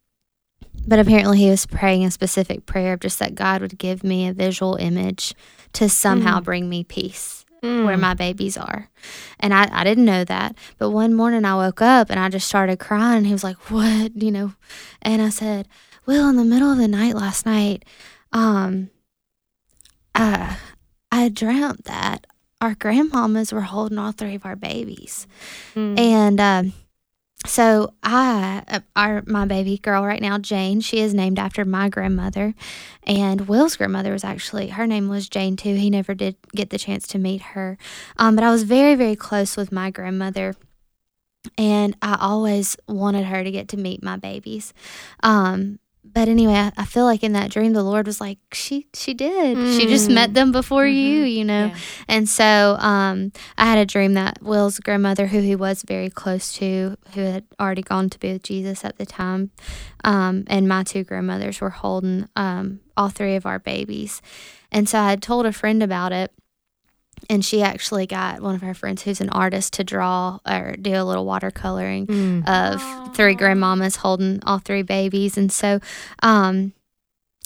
but 0.87 0.99
apparently, 0.99 1.39
he 1.39 1.49
was 1.49 1.65
praying 1.65 2.05
a 2.05 2.11
specific 2.11 2.65
prayer 2.65 2.93
of 2.93 2.99
just 3.01 3.19
that 3.19 3.35
God 3.35 3.61
would 3.61 3.77
give 3.77 4.03
me 4.03 4.27
a 4.27 4.33
visual 4.33 4.75
image 4.75 5.33
to 5.73 5.89
somehow 5.89 6.39
Mm. 6.39 6.43
bring 6.43 6.69
me 6.69 6.83
peace 6.83 7.45
Mm. 7.61 7.83
where 7.85 7.97
my 7.97 8.13
babies 8.13 8.57
are. 8.57 8.89
And 9.39 9.53
I, 9.53 9.67
I 9.71 9.83
didn't 9.83 10.05
know 10.05 10.23
that. 10.23 10.55
But 10.77 10.91
one 10.91 11.13
morning 11.13 11.43
I 11.45 11.55
woke 11.55 11.81
up 11.81 12.09
and 12.09 12.19
I 12.19 12.29
just 12.29 12.47
started 12.47 12.79
crying. 12.79 13.25
He 13.25 13.33
was 13.33 13.43
like, 13.43 13.69
What? 13.69 14.15
You 14.15 14.31
know? 14.31 14.53
And 15.01 15.21
I 15.21 15.29
said, 15.29 15.67
Well, 16.05 16.29
in 16.29 16.37
the 16.37 16.45
middle 16.45 16.71
of 16.71 16.77
the 16.77 16.87
night 16.87 17.15
last 17.15 17.45
night, 17.45 17.83
um, 18.31 18.89
uh, 20.15 20.55
I 21.11 21.29
dreamt 21.29 21.85
that 21.85 22.25
our 22.61 22.75
grandmamas 22.75 23.53
were 23.53 23.61
holding 23.61 23.97
all 23.97 24.11
three 24.11 24.35
of 24.35 24.45
our 24.45 24.55
babies. 24.55 25.27
Mm. 25.75 25.99
And 25.99 26.39
um, 26.39 26.73
so 27.45 27.93
I, 28.03 28.63
uh, 28.67 28.79
our 28.95 29.23
my 29.25 29.45
baby 29.45 29.77
girl 29.77 30.05
right 30.05 30.21
now, 30.21 30.37
Jane, 30.37 30.81
she 30.81 30.99
is 30.99 31.13
named 31.13 31.39
after 31.39 31.63
my 31.63 31.87
grandmother, 31.87 32.53
and 33.03 33.47
Will's 33.47 33.77
grandmother 33.77 34.11
was 34.11 34.25
actually 34.25 34.69
her 34.69 34.85
name 34.85 35.07
was 35.07 35.29
Jane 35.29 35.55
too. 35.55 35.75
He 35.75 35.89
never 35.89 36.13
did 36.13 36.35
get 36.53 36.69
the 36.69 36.77
chance 36.77 37.07
to 37.09 37.17
meet 37.17 37.41
her, 37.41 37.77
um, 38.17 38.35
but 38.35 38.43
I 38.43 38.51
was 38.51 38.63
very 38.63 38.95
very 38.95 39.15
close 39.15 39.55
with 39.55 39.71
my 39.71 39.89
grandmother, 39.89 40.53
and 41.57 41.95
I 42.01 42.17
always 42.19 42.75
wanted 42.89 43.25
her 43.25 43.41
to 43.41 43.51
get 43.51 43.69
to 43.69 43.77
meet 43.77 44.03
my 44.03 44.17
babies. 44.17 44.73
Um, 45.23 45.79
but 46.03 46.27
anyway, 46.27 46.53
I, 46.53 46.71
I 46.77 46.85
feel 46.85 47.03
like 47.05 47.23
in 47.23 47.33
that 47.33 47.51
dream, 47.51 47.73
the 47.73 47.83
Lord 47.83 48.07
was 48.07 48.19
like, 48.19 48.39
she 48.53 48.87
she 48.95 49.13
did. 49.13 49.57
She 49.77 49.85
just 49.87 50.09
Mm. 50.09 50.13
met 50.13 50.33
them 50.33 50.51
before 50.51 50.87
you, 50.87 51.23
Mhm. 51.25 51.33
you 51.33 51.45
know. 51.45 51.65
Yeah. 51.67 51.77
And 52.07 52.27
so 52.27 52.77
um, 52.79 53.31
I 53.57 53.65
had 53.65 53.77
a 53.77 53.85
dream 53.85 54.13
that 54.15 54.39
Will's 54.41 54.79
grandmother, 54.79 55.27
who 55.27 55.39
he 55.41 55.55
was 55.55 55.83
very 55.83 56.09
close 56.09 56.53
to, 56.53 56.97
who 57.13 57.21
had 57.21 57.43
already 57.59 57.83
gone 57.83 58.09
to 58.09 58.19
be 58.19 58.33
with 58.33 58.43
Jesus 58.43 58.83
at 58.83 58.97
the 58.97 59.05
time, 59.05 59.51
um, 60.03 60.43
and 60.47 60.67
my 60.67 60.83
two 60.83 61.03
grandmothers 61.03 61.61
were 61.61 61.69
holding 61.69 62.27
um, 62.35 62.79
all 62.97 63.09
three 63.09 63.35
of 63.35 63.45
our 63.45 63.59
babies. 63.59 64.21
And 64.71 64.87
so 64.89 64.99
I 64.99 65.09
had 65.11 65.21
told 65.21 65.45
a 65.45 65.51
friend 65.53 65.83
about 65.83 66.11
it. 66.11 66.31
And 67.29 67.43
she 67.43 67.61
actually 67.63 68.05
got 68.07 68.41
one 68.41 68.55
of 68.55 68.61
her 68.61 68.73
friends 68.73 69.01
who's 69.03 69.21
an 69.21 69.29
artist 69.29 69.73
to 69.73 69.83
draw 69.83 70.39
or 70.47 70.75
do 70.79 70.91
a 70.93 71.03
little 71.03 71.25
watercoloring 71.25 72.05
Mm. 72.07 72.47
of 72.47 73.15
three 73.15 73.35
grandmamas 73.35 73.97
holding 73.97 74.41
all 74.45 74.59
three 74.59 74.81
babies. 74.83 75.37
And 75.37 75.51
so 75.51 75.79
um, 76.23 76.73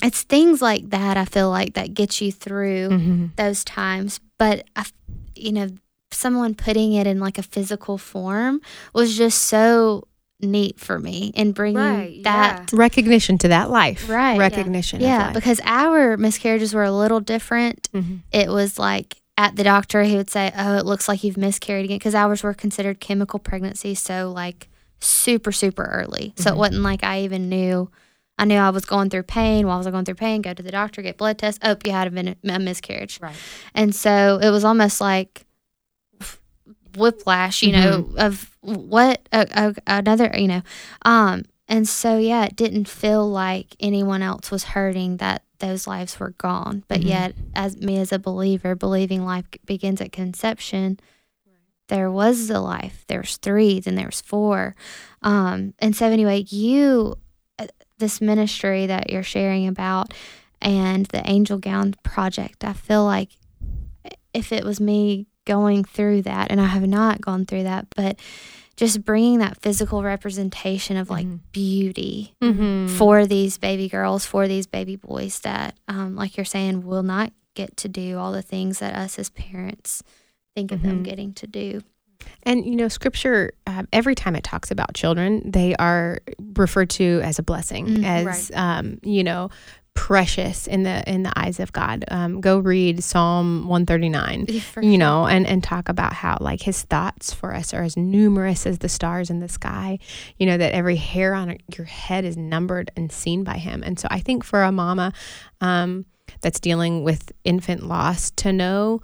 it's 0.03 0.23
things 0.23 0.61
like 0.61 0.89
that 0.89 1.17
I 1.17 1.25
feel 1.25 1.49
like 1.49 1.73
that 1.75 1.93
get 1.93 2.19
you 2.21 2.31
through 2.31 2.89
Mhm. 2.89 3.35
those 3.35 3.63
times. 3.63 4.19
But 4.37 4.65
I, 4.75 4.81
f- 4.81 4.93
you 5.35 5.51
know, 5.53 5.67
someone 6.11 6.53
putting 6.55 6.93
it 6.93 7.07
in 7.07 7.19
like 7.19 7.37
a 7.37 7.43
physical 7.43 7.97
form 7.97 8.61
was 8.93 9.17
just 9.17 9.41
so 9.43 10.07
neat 10.39 10.77
for 10.79 10.99
me 10.99 11.31
and 11.35 11.53
bringing 11.55 11.77
Right, 11.81 12.23
that. 12.23 12.69
Recognition 12.73 13.37
to 13.39 13.47
that 13.47 13.69
life. 13.69 14.09
Right. 14.09 14.37
Recognition. 14.37 14.99
Yeah, 15.01 15.19
Of 15.19 15.25
life. 15.27 15.33
because 15.35 15.61
our 15.63 16.17
miscarriages 16.17 16.73
were 16.73 16.83
a 16.83 16.91
little 16.91 17.21
different. 17.21 17.89
Mhm. 17.93 18.19
It 18.31 18.49
was 18.49 18.77
like 18.77 19.15
at 19.37 19.55
the 19.55 19.63
doctor, 19.63 20.03
he 20.03 20.15
would 20.15 20.29
say, 20.29 20.51
"Oh, 20.55 20.77
it 20.77 20.85
looks 20.85 21.07
like 21.07 21.23
you've 21.23 21.37
miscarried 21.37 21.85
again," 21.85 21.97
because 21.97 22.15
ours 22.15 22.43
were 22.43 22.53
considered 22.53 22.99
chemical 22.99 23.39
pregnancies, 23.39 23.99
so 23.99 24.31
like 24.31 24.69
super 24.99 25.51
super 25.51 25.83
early. 25.85 26.33
So 26.37 26.51
it 26.51 26.53
Mhm. 26.53 26.57
wasn't 26.57 26.81
like 26.83 27.03
I 27.03 27.21
even 27.21 27.49
knew. 27.49 27.89
I 28.37 28.45
knew 28.45 28.57
I 28.57 28.69
was 28.71 28.85
going 28.85 29.09
through 29.11 29.23
pain. 29.23 29.67
While 29.67 29.75
I 29.75 29.77
was 29.79 29.87
going 29.87 30.05
through 30.05 30.15
pain, 30.15 30.41
go 30.41 30.53
to 30.53 30.63
the 30.63 30.71
doctor, 30.71 31.01
get 31.03 31.17
blood 31.17 31.37
tests. 31.37 31.59
Oh, 31.63 31.75
you 31.85 31.91
had 31.91 32.11
a, 32.17 32.35
a 32.53 32.59
miscarriage. 32.59 33.19
Right. 33.21 33.35
And 33.75 33.93
so 33.93 34.39
it 34.41 34.49
was 34.49 34.63
almost 34.63 34.99
like 35.01 35.45
whiplash, 36.95 37.63
you 37.63 37.71
know, 37.71 38.09
of 38.17 38.55
what 38.61 39.27
a, 39.31 39.47
a, 39.51 39.75
another, 39.97 40.31
you 40.37 40.47
know. 40.47 40.61
Um, 41.05 41.43
and 41.67 41.87
so 41.87 42.17
yeah, 42.17 42.45
it 42.45 42.55
didn't 42.55 42.87
feel 42.87 43.29
like 43.29 43.75
anyone 43.79 44.21
else 44.21 44.51
was 44.51 44.63
hurting 44.63 45.17
that 45.17 45.43
those 45.63 45.87
lives 45.87 46.19
were 46.19 46.31
gone. 46.37 46.83
But 46.87 47.01
Mhm. 47.01 47.05
yet, 47.05 47.35
as 47.55 47.77
me 47.77 47.97
as 47.97 48.11
a 48.11 48.19
believer, 48.19 48.75
believing 48.75 49.23
life 49.23 49.45
begins 49.65 50.01
at 50.01 50.11
conception, 50.11 50.99
there 51.87 52.11
was 52.11 52.49
a 52.49 52.59
life. 52.59 53.03
There's 53.07 53.37
three, 53.37 53.79
then 53.79 53.95
there's 53.95 54.21
four. 54.21 54.75
Um, 55.21 55.73
and 55.79 55.95
so 55.95 56.07
anyway, 56.07 56.45
you, 56.49 57.15
uh, 57.59 57.67
this 57.97 58.21
ministry 58.21 58.85
that 58.87 59.09
you're 59.09 59.23
sharing 59.23 59.67
about, 59.67 60.13
and 60.61 61.05
the 61.07 61.27
Angel 61.29 61.57
Gown 61.57 61.93
project, 62.03 62.63
I 62.63 62.73
feel 62.73 63.05
like 63.05 63.29
if 64.33 64.51
it 64.51 64.63
was 64.63 64.79
me 64.79 65.27
going 65.45 65.83
through 65.83 66.21
that, 66.23 66.51
and 66.51 66.59
I 66.59 66.67
have 66.67 66.87
not 66.87 67.21
gone 67.21 67.45
through 67.45 67.63
that, 67.63 67.87
but 67.95 68.17
just 68.75 69.03
bringing 69.05 69.39
that 69.39 69.61
physical 69.61 70.01
representation 70.03 70.97
of 70.97 71.09
like 71.09 71.27
Mhm. 71.27 71.39
beauty 71.51 72.33
Mhm. 72.41 72.89
for 72.89 73.25
these 73.25 73.57
baby 73.57 73.87
girls, 73.87 74.25
for 74.25 74.47
these 74.47 74.65
baby 74.67 74.95
boys 74.95 75.39
that, 75.41 75.75
um, 75.87 76.15
like 76.15 76.37
you're 76.37 76.45
saying, 76.45 76.85
will 76.85 77.03
not 77.03 77.31
get 77.55 77.77
to 77.77 77.87
do 77.87 78.17
all 78.17 78.31
the 78.31 78.41
things 78.41 78.79
that 78.79 78.95
us 78.95 79.19
as 79.19 79.29
parents 79.29 80.01
think 80.55 80.71
of 80.71 80.81
them 80.81 81.01
Mhm. 81.01 81.03
getting 81.03 81.33
to 81.33 81.45
do. 81.47 81.81
And 82.43 82.65
you 82.65 82.75
know, 82.75 82.87
Scripture 82.87 83.51
uh, 83.67 83.83
every 83.91 84.15
time 84.15 84.35
it 84.35 84.43
talks 84.43 84.71
about 84.71 84.93
children, 84.95 85.41
they 85.51 85.75
are 85.75 86.19
referred 86.57 86.89
to 86.91 87.19
as 87.23 87.37
a 87.37 87.43
blessing, 87.43 87.85
Mhm. 87.87 88.03
as 88.05 88.51
um, 88.55 88.97
you 89.03 89.23
know, 89.23 89.49
precious 89.95 90.67
in 90.67 90.83
the 90.83 91.07
in 91.09 91.23
the 91.23 91.31
eyes 91.37 91.59
of 91.59 91.71
God. 91.71 92.03
Um, 92.09 92.41
go 92.41 92.59
read 92.59 93.03
Psalm 93.03 93.67
one 93.67 93.85
thirty 93.85 94.09
nine. 94.09 94.47
For 94.47 94.81
You 94.81 94.91
sure. 94.91 94.97
know, 94.99 95.27
and 95.27 95.45
and 95.45 95.63
talk 95.63 95.87
about 95.89 96.13
how 96.13 96.37
like 96.41 96.61
His 96.61 96.81
thoughts 96.83 97.33
for 97.33 97.53
us 97.53 97.73
are 97.73 97.83
as 97.83 97.95
numerous 97.95 98.65
as 98.65 98.79
the 98.79 98.89
stars 98.89 99.29
in 99.29 99.39
the 99.39 99.47
sky. 99.49 99.99
You 100.37 100.45
know 100.47 100.57
that 100.57 100.73
every 100.73 100.95
hair 100.95 101.33
on 101.33 101.57
your 101.75 101.85
head 101.85 102.25
is 102.25 102.35
numbered 102.35 102.91
and 102.95 103.11
seen 103.11 103.43
by 103.43 103.57
Him. 103.57 103.83
And 103.83 103.99
so 103.99 104.07
I 104.11 104.19
think 104.19 104.43
for 104.43 104.63
a 104.63 104.71
mama 104.71 105.13
um, 105.61 106.05
that's 106.41 106.59
dealing 106.59 107.03
with 107.03 107.31
infant 107.43 107.83
loss 107.83 108.31
to 108.31 108.51
know 108.51 109.01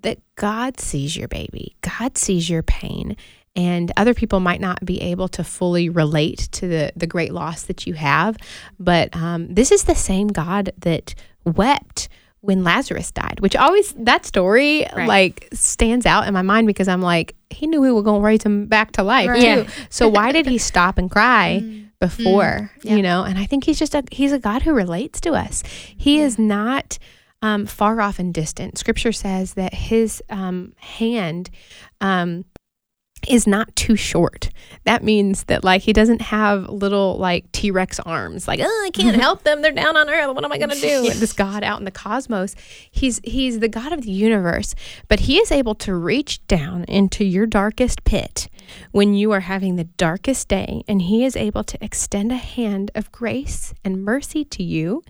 that 0.00 0.18
God 0.34 0.80
sees 0.80 1.16
your 1.16 1.28
baby, 1.28 1.76
God 1.82 2.18
sees 2.18 2.50
your 2.50 2.62
pain. 2.64 3.16
And 3.54 3.92
other 3.98 4.14
people 4.14 4.40
might 4.40 4.60
not 4.60 4.82
be 4.84 5.00
able 5.02 5.28
to 5.28 5.44
fully 5.44 5.88
relate 5.90 6.48
to 6.52 6.66
the, 6.66 6.92
the 6.96 7.06
great 7.06 7.32
loss 7.32 7.64
that 7.64 7.86
you 7.86 7.94
have. 7.94 8.36
But 8.80 9.14
um, 9.14 9.52
this 9.54 9.70
is 9.70 9.84
the 9.84 9.94
same 9.94 10.28
God 10.28 10.72
that 10.78 11.14
wept 11.44 12.08
when 12.40 12.64
Lazarus 12.64 13.10
died, 13.12 13.38
which 13.40 13.54
always, 13.54 13.92
that 13.92 14.24
story 14.26 14.84
Right. 14.96 15.06
like 15.06 15.48
stands 15.52 16.06
out 16.06 16.26
in 16.26 16.34
my 16.34 16.42
mind 16.42 16.66
because 16.66 16.88
I'm 16.88 17.02
like, 17.02 17.36
he 17.50 17.66
knew 17.66 17.80
we 17.80 17.92
were 17.92 18.02
going 18.02 18.20
to 18.22 18.24
raise 18.26 18.42
him 18.42 18.66
back 18.66 18.92
to 18.92 19.02
life 19.02 19.28
Right. 19.28 19.40
too. 19.40 19.46
Yeah. 19.62 19.70
So 19.90 20.08
why 20.08 20.32
did 20.32 20.46
he 20.46 20.58
stop 20.58 20.98
and 20.98 21.10
cry? 21.10 21.60
Mm. 21.62 21.88
before, 22.00 22.72
yeah. 22.82 22.96
you 22.96 23.02
know, 23.02 23.22
and 23.22 23.38
I 23.38 23.46
think 23.46 23.62
he's 23.62 23.78
just 23.78 23.94
a 23.94 24.02
he's 24.10 24.32
a 24.32 24.38
God 24.40 24.62
who 24.62 24.72
relates 24.72 25.20
to 25.20 25.34
us. 25.34 25.62
He 25.96 26.18
is 26.18 26.36
not 26.36 26.98
um, 27.42 27.64
far 27.64 28.00
off 28.00 28.18
and 28.18 28.34
distant. 28.34 28.76
Scripture 28.76 29.12
says 29.12 29.54
that 29.54 29.72
his 29.72 30.20
um, 30.28 30.72
hand 30.78 31.48
um, 32.00 32.44
is 33.28 33.46
not 33.46 33.74
too 33.76 33.96
short. 33.96 34.50
That 34.84 35.02
means 35.02 35.44
that 35.44 35.62
like 35.64 35.82
he 35.82 35.92
doesn't 35.92 36.22
have 36.22 36.68
little 36.68 37.16
like 37.18 37.50
T 37.52 37.70
Rex 37.70 38.00
arms. 38.00 38.48
Like 38.48 38.60
oh, 38.62 38.82
I 38.84 38.90
can't 38.90 39.16
help 39.20 39.42
them. 39.44 39.62
They're 39.62 39.72
down 39.72 39.96
on 39.96 40.08
earth. 40.08 40.34
What 40.34 40.44
am 40.44 40.52
I 40.52 40.58
gonna 40.58 40.74
do? 40.74 41.10
This 41.22 41.32
God 41.32 41.62
out 41.62 41.78
in 41.78 41.84
the 41.84 41.92
cosmos. 41.92 42.56
He's 42.90 43.20
he's 43.22 43.60
the 43.60 43.68
God 43.68 43.92
of 43.92 44.02
the 44.02 44.10
universe, 44.10 44.74
but 45.08 45.20
he 45.20 45.38
is 45.38 45.52
able 45.52 45.74
to 45.76 45.94
reach 45.94 46.44
down 46.48 46.84
into 46.84 47.24
your 47.24 47.46
darkest 47.46 48.02
pit 48.04 48.48
when 48.90 49.14
you 49.14 49.30
are 49.30 49.40
having 49.40 49.76
the 49.76 49.84
darkest 49.84 50.48
day, 50.48 50.82
and 50.88 51.02
he 51.02 51.24
is 51.24 51.36
able 51.36 51.62
to 51.64 51.82
extend 51.84 52.32
a 52.32 52.36
hand 52.36 52.90
of 52.94 53.12
grace 53.12 53.72
and 53.84 54.04
mercy 54.04 54.44
to 54.46 54.62
you, 54.64 55.02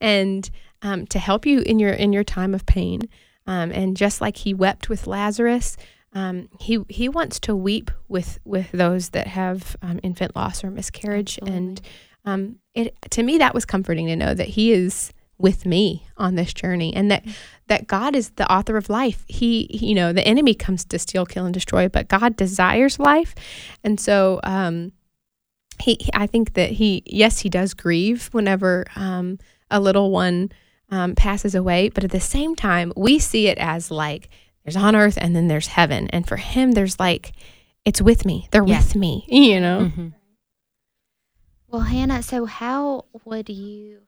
and 0.00 0.50
um, 0.82 1.06
to 1.06 1.18
help 1.18 1.46
you 1.46 1.60
in 1.60 1.78
your 1.78 1.92
in 1.92 2.12
your 2.12 2.24
time 2.24 2.54
of 2.54 2.66
pain. 2.66 3.02
Um, 3.46 3.72
and 3.72 3.96
just 3.96 4.20
like 4.20 4.36
he 4.36 4.54
wept 4.54 4.88
with 4.88 5.06
Lazarus, 5.06 5.76
um, 6.14 6.48
he 6.60 6.84
he 6.88 7.08
wants 7.08 7.40
to 7.40 7.56
weep 7.56 7.90
with 8.08 8.38
with 8.44 8.70
those 8.72 9.10
that 9.10 9.26
have 9.28 9.76
um, 9.82 10.00
infant 10.02 10.36
loss 10.36 10.62
or 10.64 10.70
miscarriage, 10.70 11.38
and 11.46 11.80
um, 12.24 12.56
it 12.74 12.94
to 13.10 13.22
me 13.22 13.38
that 13.38 13.54
was 13.54 13.64
comforting 13.64 14.06
to 14.08 14.16
know 14.16 14.34
that 14.34 14.48
he 14.48 14.72
is 14.72 15.12
with 15.38 15.66
me 15.66 16.06
on 16.16 16.34
this 16.36 16.52
journey, 16.52 16.94
and 16.94 17.10
that 17.10 17.24
that 17.68 17.86
God 17.86 18.14
is 18.14 18.30
the 18.30 18.50
author 18.52 18.76
of 18.76 18.90
life. 18.90 19.24
He, 19.26 19.66
he- 19.70 19.86
you 19.88 19.94
know, 19.94 20.12
the 20.12 20.26
enemy 20.26 20.54
comes 20.54 20.84
to 20.86 20.98
steal, 20.98 21.26
kill, 21.26 21.46
and 21.46 21.54
destroy, 21.54 21.88
but 21.88 22.08
God 22.08 22.36
desires 22.36 22.98
life, 22.98 23.34
and 23.84 23.98
so. 23.98 24.40
Um, 24.44 24.92
he, 25.80 25.96
he- 25.98 26.10
I 26.14 26.26
think 26.26 26.54
that 26.54 26.70
he, 26.72 27.02
yes, 27.06 27.40
he 27.40 27.48
does 27.48 27.74
grieve 27.74 28.28
whenever 28.32 28.84
um, 28.94 29.38
a 29.70 29.80
little 29.80 30.10
one 30.12 30.52
um, 30.90 31.14
passes 31.14 31.54
away, 31.54 31.88
but 31.88 32.04
at 32.04 32.10
the 32.10 32.20
same 32.20 32.54
time, 32.54 32.92
we 32.96 33.18
see 33.18 33.48
it 33.48 33.58
as 33.58 33.90
like 33.90 34.28
there's 34.64 34.76
on 34.76 34.94
earth 34.96 35.18
and 35.20 35.34
then 35.34 35.48
there's 35.48 35.66
heaven, 35.68 36.08
and 36.10 36.26
for 36.26 36.36
him, 36.36 36.72
there's 36.72 36.98
like 37.00 37.32
it's 37.84 38.00
with 38.00 38.24
me. 38.24 38.48
They're 38.52 38.64
Yeah. 38.64 38.78
with 38.78 38.94
me, 38.94 39.24
you 39.28 39.60
know. 39.60 39.90
Mhm. 39.96 40.12
Well, 41.68 41.82
Hannah, 41.82 42.22
so 42.22 42.44
how 42.44 43.06
would 43.24 43.48
you 43.48 44.00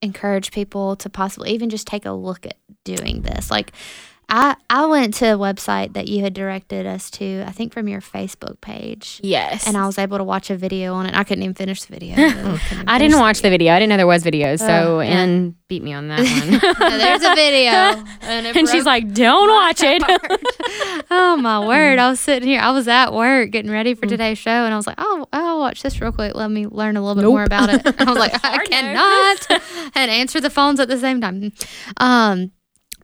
encourage 0.00 0.52
people 0.52 0.96
to 0.96 1.10
possibly 1.10 1.50
even 1.50 1.70
just 1.70 1.86
take 1.86 2.06
a 2.06 2.12
look 2.12 2.46
at 2.46 2.56
doing 2.84 3.22
this? 3.22 3.50
Like, 3.50 3.72
I 4.28 4.56
I 4.70 4.86
went 4.86 5.14
to 5.14 5.26
a 5.34 5.38
website 5.38 5.92
that 5.94 6.08
you 6.08 6.22
had 6.22 6.34
directed 6.34 6.86
us 6.86 7.10
to, 7.12 7.44
I 7.46 7.52
think 7.52 7.72
from 7.72 7.86
your 7.88 8.00
Facebook 8.00 8.60
page, 8.60 9.20
Yes. 9.22 9.66
and 9.66 9.76
I 9.76 9.86
was 9.86 9.98
able 9.98 10.18
to 10.18 10.24
watch 10.24 10.50
a 10.50 10.56
video 10.56 10.94
on 10.94 11.06
it. 11.06 11.14
I 11.14 11.22
couldn't 11.24 11.42
even 11.44 11.54
finish 11.54 11.82
the 11.84 11.92
video. 11.92 12.14
I 12.86 12.98
didn't 12.98 13.18
watch 13.20 13.42
the 13.42 13.50
video. 13.50 13.72
I 13.72 13.78
didn't 13.78 13.90
know 13.90 13.96
there 13.98 14.06
was 14.06 14.24
videos. 14.24 14.58
So 14.60 14.96
Oh, 14.96 15.00
yeah. 15.00 15.20
and 15.20 15.54
beat 15.68 15.82
me 15.82 15.92
on 15.92 16.08
that 16.08 16.18
one. 16.78 16.90
No, 16.90 16.98
there's 16.98 17.22
a 17.22 17.34
video, 17.34 17.70
and, 18.22 18.46
and 18.56 18.68
she's 18.68 18.84
like, 18.86 19.12
"Don't 19.12 19.48
watch 19.48 19.80
it." 19.82 20.02
oh 21.10 21.36
my 21.36 21.60
word! 21.66 21.98
I 21.98 22.08
was 22.08 22.20
sitting 22.20 22.48
here. 22.48 22.60
I 22.60 22.70
was 22.70 22.88
at 22.88 23.12
work 23.12 23.50
getting 23.50 23.70
ready 23.70 23.94
for 23.94 24.06
today's 24.06 24.38
show, 24.38 24.50
and 24.64 24.72
I 24.72 24.76
was 24.76 24.86
like, 24.86 24.96
"Oh, 24.98 25.26
I'll 25.32 25.58
watch 25.60 25.82
this 25.82 26.00
real 26.00 26.12
quick. 26.12 26.34
Let 26.34 26.50
me 26.50 26.66
learn 26.66 26.96
a 26.96 27.00
little 27.00 27.14
bit 27.14 27.22
Nope. 27.22 27.32
more 27.32 27.44
about 27.44 27.68
it." 27.70 27.82
I 28.00 28.04
was 28.04 28.18
like, 28.18 28.32
"I 28.44 28.64
cannot," 28.66 29.92
and 29.94 30.10
answer 30.10 30.40
the 30.40 30.50
phones 30.50 30.80
at 30.80 30.88
the 30.88 30.98
same 30.98 31.20
time. 31.20 31.52
Um, 31.98 32.50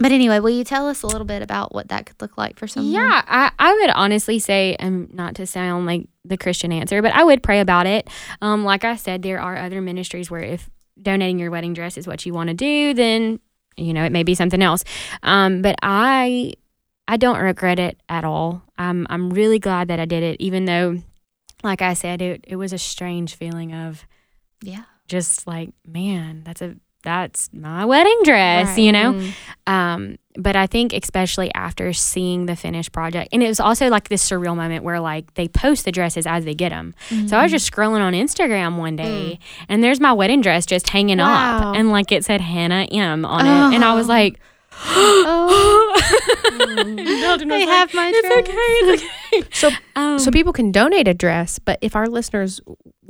but 0.01 0.13
anyway, 0.13 0.41
will 0.41 0.51
you 0.51 0.65
tell 0.65 0.89
us 0.89 1.03
a 1.03 1.07
little 1.07 1.27
bit 1.27 1.43
about 1.43 1.75
what 1.75 1.89
that 1.89 2.07
could 2.07 2.21
look 2.23 2.39
like 2.39 2.59
for 2.59 2.67
someone? 2.67 2.91
Yeah, 2.91 3.23
I, 3.27 3.53
I 3.59 3.75
would 3.75 3.91
honestly 3.91 4.39
say, 4.39 4.75
and 4.79 5.13
not 5.13 5.35
to 5.35 5.47
sound 5.47 5.85
like 5.85 6.09
the 6.25 6.39
Christian 6.39 6.73
answer, 6.73 7.03
but 7.03 7.13
I 7.15 7.23
would 7.23 7.43
pray 7.43 7.61
about 7.61 7.87
it. 7.87 8.09
Um, 8.41 8.65
like 8.65 8.83
I 8.83 8.97
said, 8.97 9.21
there 9.21 9.39
are 9.39 9.59
other 9.59 9.83
ministries 9.83 10.31
where 10.31 10.41
if 10.41 10.71
donating 11.01 11.39
your 11.39 11.51
wedding 11.51 11.75
dress 11.75 11.99
is 11.99 12.07
what 12.07 12.25
you 12.25 12.33
want 12.33 12.49
to 12.49 12.55
do, 12.55 12.95
then 12.95 13.41
you 13.77 13.93
know 13.93 14.05
it 14.05 14.13
may 14.13 14.23
be 14.23 14.35
something 14.35 14.63
else. 14.63 14.85
Um, 15.23 15.61
but 15.61 15.77
I 15.83 16.55
I 17.07 17.19
don't 17.19 17.39
regret 17.39 17.79
it 17.79 18.01
at 18.09 18.25
all. 18.25 18.63
I'm 18.79 19.07
I'm 19.11 19.31
really 19.31 19.59
glad 19.59 19.89
that 19.89 20.01
I 20.01 20.07
did 20.07 20.23
it, 20.23 20.41
even 20.41 20.65
though, 20.65 21.03
like 21.63 21.83
I 21.83 21.93
said, 21.93 22.23
it 22.23 22.45
it 22.47 22.57
was 22.57 22.73
a 22.73 22.79
strange 22.79 23.35
feeling 23.35 23.75
of 23.75 24.07
yeah. 24.63 24.85
just 25.09 25.47
like, 25.47 25.75
man, 25.87 26.43
that's 26.45 26.63
a 26.63 26.77
that's 27.03 27.49
my 27.53 27.85
wedding 27.85 28.19
dress, 28.25 28.77
you 28.79 28.93
know. 28.93 29.13
Mm. 29.15 29.33
Um, 29.67 30.17
but 30.37 30.55
I 30.57 30.67
think 30.67 30.93
especially 30.93 31.53
after 31.55 31.93
seeing 31.93 32.47
the 32.47 32.57
finished 32.57 32.93
project, 32.93 33.29
and 33.33 33.43
it 33.43 33.49
was 33.49 33.59
also 33.61 33.89
like 33.89 34.09
this 34.09 34.29
surreal 34.29 34.55
moment 34.57 34.85
where 34.85 35.01
like 35.01 35.35
they 35.35 35.49
post 35.49 35.85
the 35.85 35.93
dresses 35.93 36.27
as 36.27 36.45
they 36.45 36.55
get 36.55 36.71
them. 36.71 36.95
So 37.09 37.15
Mm-hmm. 37.17 37.35
I 37.35 37.43
was 37.43 37.53
just 37.53 37.71
scrolling 37.71 38.01
on 38.01 38.13
Instagram 38.13 38.77
one 38.79 38.97
day, 38.97 39.39
and 39.69 39.83
there's 39.83 40.01
my 40.01 40.13
wedding 40.13 40.41
dress 40.41 40.67
just 40.67 40.89
hanging 40.89 41.19
Wow. 41.19 41.71
up, 41.71 41.77
and 41.77 41.91
like 41.91 42.13
it 42.13 42.25
said 42.25 42.41
Hannah 42.41 42.87
M 42.91 43.25
on 43.25 43.47
it, 43.47 43.75
and 43.75 43.85
I 43.85 43.95
was 43.95 44.07
Oh. 44.07 44.13
like, 44.13 44.41
Oh, 44.73 45.97
they 47.49 47.67
have 47.67 47.93
my 47.95 48.11
it's 48.15 48.21
dress. 48.27 48.39
okay, 48.39 48.55
it's 48.57 49.03
okay. 49.03 49.49
So 49.53 49.71
Um, 49.97 50.19
so 50.19 50.31
people 50.31 50.53
can 50.53 50.73
donate 50.73 51.09
a 51.09 51.13
dress, 51.15 51.59
but 51.59 51.79
if 51.83 51.95
our 51.97 52.07
listeners 52.07 52.61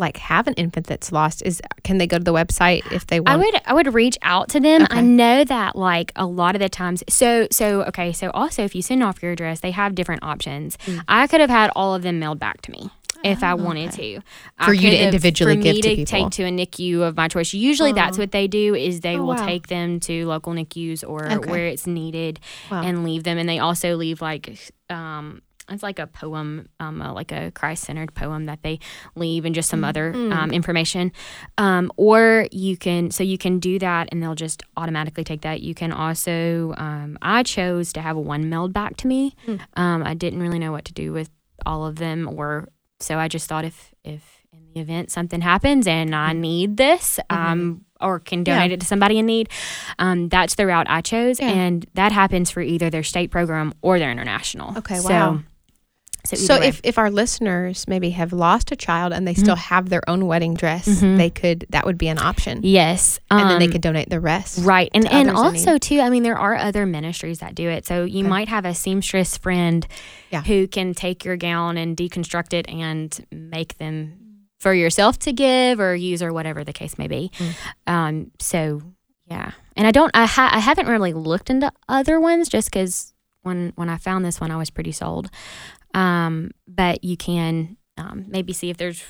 like 0.00 0.16
have 0.16 0.48
an 0.48 0.54
infant 0.54 0.86
that's 0.88 1.12
lost, 1.12 1.42
is 1.46 1.60
can 1.84 1.98
they 1.98 2.06
go 2.06 2.18
to 2.18 2.24
the 2.24 2.32
website 2.32 2.90
if 2.92 3.06
they 3.06 3.20
want? 3.20 3.28
I 3.30 3.36
would 3.36 3.60
I 3.66 3.72
would 3.74 3.94
reach 3.94 4.18
out 4.22 4.48
to 4.50 4.60
them. 4.60 4.86
I 4.90 5.00
know 5.00 5.44
that 5.44 5.76
like 5.76 6.10
a 6.16 6.26
lot 6.26 6.56
of 6.56 6.60
the 6.60 6.68
times 6.68 7.04
so 7.08 7.46
so 7.52 7.82
okay, 7.84 8.12
so 8.12 8.30
also 8.32 8.64
if 8.64 8.74
you 8.74 8.82
send 8.82 9.02
off 9.02 9.22
your 9.22 9.32
address, 9.32 9.60
they 9.60 9.70
have 9.70 9.94
different 9.94 10.22
options. 10.24 10.76
Mm. 10.86 11.04
I 11.06 11.26
could 11.28 11.40
have 11.40 11.50
had 11.50 11.70
all 11.76 11.94
of 11.94 12.02
them 12.02 12.18
mailed 12.18 12.38
back 12.40 12.62
to 12.62 12.70
me 12.72 12.90
if 13.22 13.44
I 13.44 13.52
wanted 13.52 13.90
okay. 13.92 14.14
to. 14.16 14.22
I 14.58 14.64
For 14.64 14.72
you 14.72 14.88
to 14.90 14.96
individually 14.96 15.56
for 15.56 15.62
give 15.62 15.74
me 15.76 15.82
to 15.82 15.88
to 15.90 15.96
people. 15.96 16.06
take 16.10 16.30
to 16.30 16.44
a 16.44 16.50
NICU 16.50 17.02
of 17.02 17.16
my 17.18 17.28
choice. 17.28 17.52
Usually 17.52 17.92
that's 17.92 18.16
Oh. 18.16 18.22
what 18.22 18.32
they 18.32 18.48
do 18.48 18.74
is 18.74 19.00
they 19.00 19.18
Oh, 19.18 19.24
will 19.26 19.34
wow. 19.34 19.44
take 19.46 19.66
them 19.68 20.00
to 20.00 20.26
local 20.26 20.54
NICUs 20.54 21.04
or 21.06 21.30
Okay. 21.30 21.50
where 21.50 21.66
it's 21.66 21.86
needed 21.86 22.40
Wow. 22.70 22.82
and 22.82 23.04
leave 23.04 23.24
them 23.24 23.36
and 23.36 23.46
they 23.46 23.58
also 23.58 23.94
leave 23.96 24.22
like 24.22 24.58
um 24.88 25.42
it's 25.70 25.82
like 25.82 25.98
a 25.98 26.06
poem, 26.06 26.68
um, 26.80 27.00
uh, 27.00 27.12
like 27.12 27.32
a 27.32 27.50
Christ-centered 27.52 28.14
poem 28.14 28.46
that 28.46 28.62
they 28.62 28.78
leave, 29.14 29.44
and 29.44 29.54
just 29.54 29.68
some 29.68 29.84
other 29.84 30.12
Mm. 30.12 30.32
um, 30.34 30.50
information. 30.50 31.12
Um, 31.58 31.90
or 31.96 32.46
you 32.50 32.76
can, 32.76 33.10
so 33.10 33.22
you 33.22 33.38
can 33.38 33.58
do 33.60 33.78
that, 33.78 34.08
and 34.10 34.22
they'll 34.22 34.34
just 34.34 34.62
automatically 34.76 35.24
take 35.24 35.42
that. 35.42 35.60
You 35.62 35.74
can 35.74 35.92
also, 35.92 36.74
um, 36.76 37.16
I 37.22 37.42
chose 37.42 37.92
to 37.94 38.00
have 38.00 38.16
one 38.16 38.48
mailed 38.48 38.72
back 38.72 38.96
to 38.98 39.06
me. 39.06 39.34
Mm. 39.46 39.60
Um, 39.76 40.02
I 40.04 40.14
didn't 40.14 40.40
really 40.40 40.58
know 40.58 40.72
what 40.72 40.84
to 40.86 40.92
do 40.92 41.12
with 41.12 41.30
all 41.64 41.86
of 41.86 41.96
them, 41.96 42.28
or 42.28 42.68
so 42.98 43.18
I 43.18 43.28
just 43.28 43.48
thought 43.48 43.64
if 43.64 43.92
if 44.04 44.22
in 44.52 44.60
the 44.74 44.80
event 44.80 45.10
something 45.10 45.40
happens 45.42 45.86
and 45.86 46.14
I 46.14 46.32
need 46.32 46.76
this, 46.76 47.20
um, 47.30 47.84
or 48.00 48.18
can 48.18 48.40
Mm-hmm. 48.40 48.48
Yeah. 48.50 48.54
donate 48.56 48.72
it 48.72 48.80
to 48.80 48.86
somebody 48.86 49.18
in 49.18 49.26
need, 49.26 49.48
um, 49.98 50.28
that's 50.28 50.54
the 50.56 50.66
route 50.66 50.86
I 50.88 51.00
chose, 51.02 51.38
Yeah. 51.38 51.50
and 51.50 51.86
that 51.94 52.12
happens 52.12 52.50
for 52.50 52.60
either 52.62 52.88
their 52.90 53.02
state 53.02 53.30
program 53.30 53.74
or 53.82 53.98
their 53.98 54.10
international. 54.10 54.76
Okay, 54.78 54.96
So- 54.96 55.08
wow. 55.10 55.40
So, 56.30 56.36
So 56.36 56.60
way. 56.60 56.68
if, 56.68 56.80
if 56.84 56.98
our 56.98 57.10
listeners 57.10 57.86
maybe 57.88 58.10
have 58.10 58.32
lost 58.32 58.70
a 58.72 58.76
child 58.76 59.12
and 59.12 59.26
they 59.26 59.34
still 59.34 59.56
have 59.56 59.88
their 59.88 60.02
own 60.08 60.26
wedding 60.26 60.54
dress, 60.54 60.86
Mhm. 60.88 61.16
they 61.16 61.30
could 61.30 61.66
that 61.70 61.84
would 61.86 61.98
be 61.98 62.08
an 62.08 62.18
option, 62.18 62.60
yes, 62.62 63.18
and 63.30 63.50
then 63.50 63.58
they 63.58 63.66
um, 63.66 63.72
could 63.72 63.82
donate 63.82 64.10
the 64.10 64.20
rest. 64.20 64.64
Right. 64.64 64.90
And 64.94 65.06
and 65.10 65.30
also 65.30 65.78
too, 65.78 66.00
I 66.00 66.10
mean 66.10 66.22
there 66.22 66.38
are 66.38 66.56
other 66.56 66.86
ministries 66.86 67.38
that 67.40 67.54
do 67.54 67.68
it. 67.68 67.86
So 67.86 68.04
you 68.04 68.20
Okay. 68.20 68.28
might 68.28 68.48
have 68.48 68.64
a 68.64 68.74
seamstress 68.74 69.36
friend 69.36 69.86
Yeah. 70.30 70.42
who 70.42 70.66
can 70.68 70.94
take 70.94 71.24
your 71.24 71.36
gown 71.36 71.76
and 71.76 71.96
deconstruct 71.96 72.52
it 72.52 72.68
and 72.68 73.18
make 73.32 73.78
them 73.78 74.14
for 74.60 74.74
yourself 74.74 75.18
to 75.20 75.32
give 75.32 75.80
or 75.80 75.94
use 75.96 76.22
or 76.22 76.32
whatever 76.32 76.64
the 76.64 76.72
case 76.72 76.98
may 76.98 77.08
be. 77.08 77.30
Mm. 77.38 77.54
Um 77.92 78.30
so 78.38 78.82
yeah. 79.26 79.52
And 79.76 79.86
I 79.86 79.90
don't 79.90 80.10
I 80.14 80.26
ha- 80.26 80.50
I 80.52 80.58
haven't 80.58 80.86
really 80.88 81.12
looked 81.12 81.48
into 81.50 81.72
other 81.88 82.20
ones 82.20 82.48
just 82.48 82.70
cuz 82.70 83.12
when 83.42 83.72
when 83.76 83.88
I 83.88 83.96
found 83.96 84.24
this 84.24 84.38
one, 84.40 84.50
I 84.50 84.56
was 84.56 84.68
pretty 84.68 84.92
sold. 84.92 85.30
Um, 85.94 86.50
but 86.68 87.04
you 87.04 87.16
can 87.16 87.76
um, 87.96 88.26
maybe 88.28 88.52
see 88.52 88.70
if 88.70 88.76
there's 88.76 89.02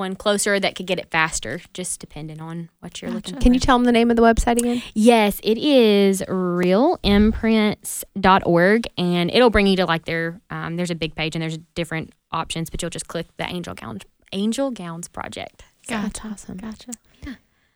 one 0.00 0.16
closer 0.16 0.58
that 0.58 0.74
could 0.74 0.86
get 0.86 0.98
it 0.98 1.10
faster, 1.10 1.60
just 1.74 2.00
depending 2.00 2.40
on 2.40 2.70
what 2.80 3.02
you're 3.02 3.10
looking 3.10 3.34
for. 3.34 3.40
Can 3.40 3.52
you 3.52 3.60
tell 3.60 3.76
them 3.76 3.84
the 3.84 3.92
name 3.92 4.10
of 4.10 4.16
the 4.16 4.22
website 4.22 4.58
again? 4.58 4.82
Yes, 4.94 5.38
it 5.44 5.58
is 5.58 6.22
realimprints.org 6.22 8.86
and 8.96 9.30
it'll 9.30 9.50
bring 9.50 9.66
you 9.66 9.76
to 9.76 9.84
like 9.84 10.06
their 10.06 10.40
um, 10.48 10.76
there's 10.76 10.90
a 10.90 10.94
big 10.94 11.14
page 11.14 11.36
and 11.36 11.42
there's 11.42 11.58
different 11.74 12.14
options, 12.32 12.70
but 12.70 12.80
you'll 12.80 12.90
just 12.90 13.08
click 13.08 13.26
the 13.36 13.46
Angel 13.46 13.74
Gowns 13.74 14.00
Angel 14.32 14.70
Gowns 14.70 15.08
project. 15.08 15.64
So. 15.82 15.94
That's 15.94 16.24
awesome. 16.24 16.56
Gotcha. 16.56 16.92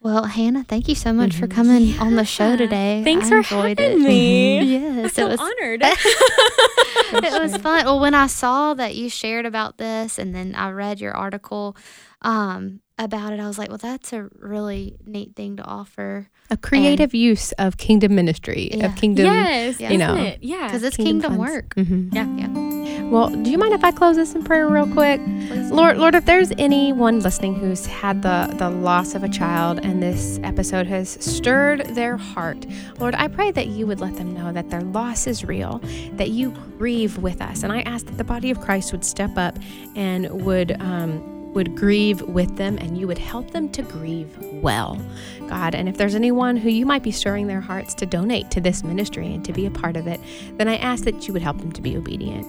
Well, 0.04 0.24
Hannah, 0.24 0.64
thank 0.64 0.88
you 0.88 0.94
so 0.94 1.14
much 1.14 1.30
mm-hmm. 1.30 1.40
for 1.40 1.46
coming 1.46 1.82
yeah. 1.86 2.02
on 2.02 2.16
the 2.16 2.26
show 2.26 2.58
today. 2.58 3.00
Thanks 3.02 3.28
I 3.28 3.30
for 3.30 3.40
having 3.40 3.78
it. 3.78 3.98
me. 3.98 4.62
Yes, 4.62 5.16
it 5.16 5.26
was 5.26 5.40
honored. 5.40 5.80
it 5.82 7.40
was 7.42 7.56
fun. 7.56 7.86
Well, 7.86 7.98
when 8.00 8.12
I 8.12 8.26
saw 8.26 8.74
that 8.74 8.94
you 8.96 9.08
shared 9.08 9.46
about 9.46 9.78
this, 9.78 10.18
and 10.18 10.34
then 10.34 10.54
I 10.54 10.72
read 10.72 11.00
your 11.00 11.16
article 11.16 11.74
um, 12.20 12.80
about 12.98 13.32
it, 13.32 13.40
I 13.40 13.46
was 13.46 13.56
like, 13.56 13.70
well, 13.70 13.78
that's 13.78 14.12
a 14.12 14.28
really 14.38 14.98
neat 15.06 15.34
thing 15.36 15.56
to 15.56 15.64
offer. 15.64 16.28
A 16.50 16.58
creative 16.58 17.14
and, 17.14 17.22
use 17.22 17.52
of 17.52 17.78
kingdom 17.78 18.14
ministry, 18.14 18.72
yeah. 18.74 18.84
of 18.84 18.96
kingdom, 18.96 19.24
yes, 19.24 19.80
you 19.80 19.96
know, 19.96 20.16
it? 20.16 20.40
yeah, 20.42 20.66
because 20.66 20.82
it's 20.82 20.98
kingdom, 20.98 21.32
kingdom 21.32 21.38
work. 21.38 21.74
Mm-hmm. 21.76 22.14
Yeah, 22.14 22.26
yeah. 22.36 22.83
Well, 23.14 23.30
do 23.30 23.48
you 23.48 23.58
mind 23.58 23.72
if 23.74 23.84
I 23.84 23.92
close 23.92 24.16
this 24.16 24.34
in 24.34 24.42
prayer 24.42 24.66
real 24.66 24.92
quick? 24.92 25.20
Please. 25.20 25.70
Lord, 25.70 25.98
Lord, 25.98 26.16
if 26.16 26.24
there's 26.24 26.50
anyone 26.58 27.20
listening 27.20 27.54
who's 27.54 27.86
had 27.86 28.22
the 28.22 28.52
the 28.58 28.68
loss 28.68 29.14
of 29.14 29.22
a 29.22 29.28
child 29.28 29.78
and 29.84 30.02
this 30.02 30.40
episode 30.42 30.88
has 30.88 31.10
stirred 31.24 31.86
their 31.94 32.16
heart, 32.16 32.66
Lord, 32.98 33.14
I 33.14 33.28
pray 33.28 33.52
that 33.52 33.68
you 33.68 33.86
would 33.86 34.00
let 34.00 34.16
them 34.16 34.34
know 34.34 34.50
that 34.50 34.68
their 34.68 34.80
loss 34.80 35.28
is 35.28 35.44
real, 35.44 35.80
that 36.14 36.30
you 36.30 36.50
grieve 36.76 37.16
with 37.18 37.40
us, 37.40 37.62
and 37.62 37.72
I 37.72 37.82
ask 37.82 38.04
that 38.06 38.18
the 38.18 38.24
body 38.24 38.50
of 38.50 38.60
Christ 38.60 38.90
would 38.90 39.04
step 39.04 39.38
up 39.38 39.56
and 39.94 40.28
would. 40.44 40.72
Um, 40.82 41.30
would 41.54 41.76
grieve 41.76 42.20
with 42.22 42.56
them 42.56 42.76
and 42.78 42.98
you 42.98 43.06
would 43.06 43.16
help 43.16 43.52
them 43.52 43.68
to 43.68 43.80
grieve 43.80 44.36
well, 44.54 45.00
God. 45.46 45.76
And 45.76 45.88
if 45.88 45.96
there's 45.96 46.16
anyone 46.16 46.56
who 46.56 46.68
you 46.68 46.84
might 46.84 47.04
be 47.04 47.12
stirring 47.12 47.46
their 47.46 47.60
hearts 47.60 47.94
to 47.94 48.06
donate 48.06 48.50
to 48.50 48.60
this 48.60 48.82
ministry 48.82 49.32
and 49.32 49.44
to 49.44 49.52
be 49.52 49.64
a 49.64 49.70
part 49.70 49.96
of 49.96 50.08
it, 50.08 50.20
then 50.56 50.66
I 50.66 50.78
ask 50.78 51.04
that 51.04 51.28
you 51.28 51.32
would 51.32 51.42
help 51.42 51.58
them 51.58 51.70
to 51.70 51.80
be 51.80 51.96
obedient. 51.96 52.44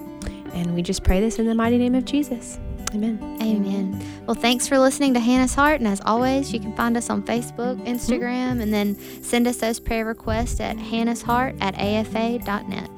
And 0.56 0.74
we 0.74 0.82
just 0.82 1.04
pray 1.04 1.20
this 1.20 1.38
in 1.38 1.46
the 1.46 1.54
mighty 1.54 1.76
name 1.76 1.94
of 1.94 2.04
Jesus. 2.04 2.58
Amen. 2.94 3.18
Amen. 3.42 4.24
Well, 4.26 4.34
thanks 4.34 4.66
for 4.66 4.78
listening 4.78 5.12
to 5.14 5.20
Hannah's 5.20 5.54
Heart. 5.54 5.80
And 5.80 5.88
as 5.88 6.00
always, 6.06 6.52
you 6.52 6.60
can 6.60 6.74
find 6.74 6.96
us 6.96 7.10
on 7.10 7.22
Facebook, 7.22 7.76
Instagram, 7.86 8.52
mm-hmm. 8.52 8.60
and 8.62 8.72
then 8.72 9.22
send 9.22 9.46
us 9.46 9.58
those 9.58 9.78
prayer 9.78 10.06
requests 10.06 10.60
at 10.60 10.78
hannah's 10.78 11.22
heart 11.22 11.56
at 11.60 11.74
afa.net. 11.74 12.90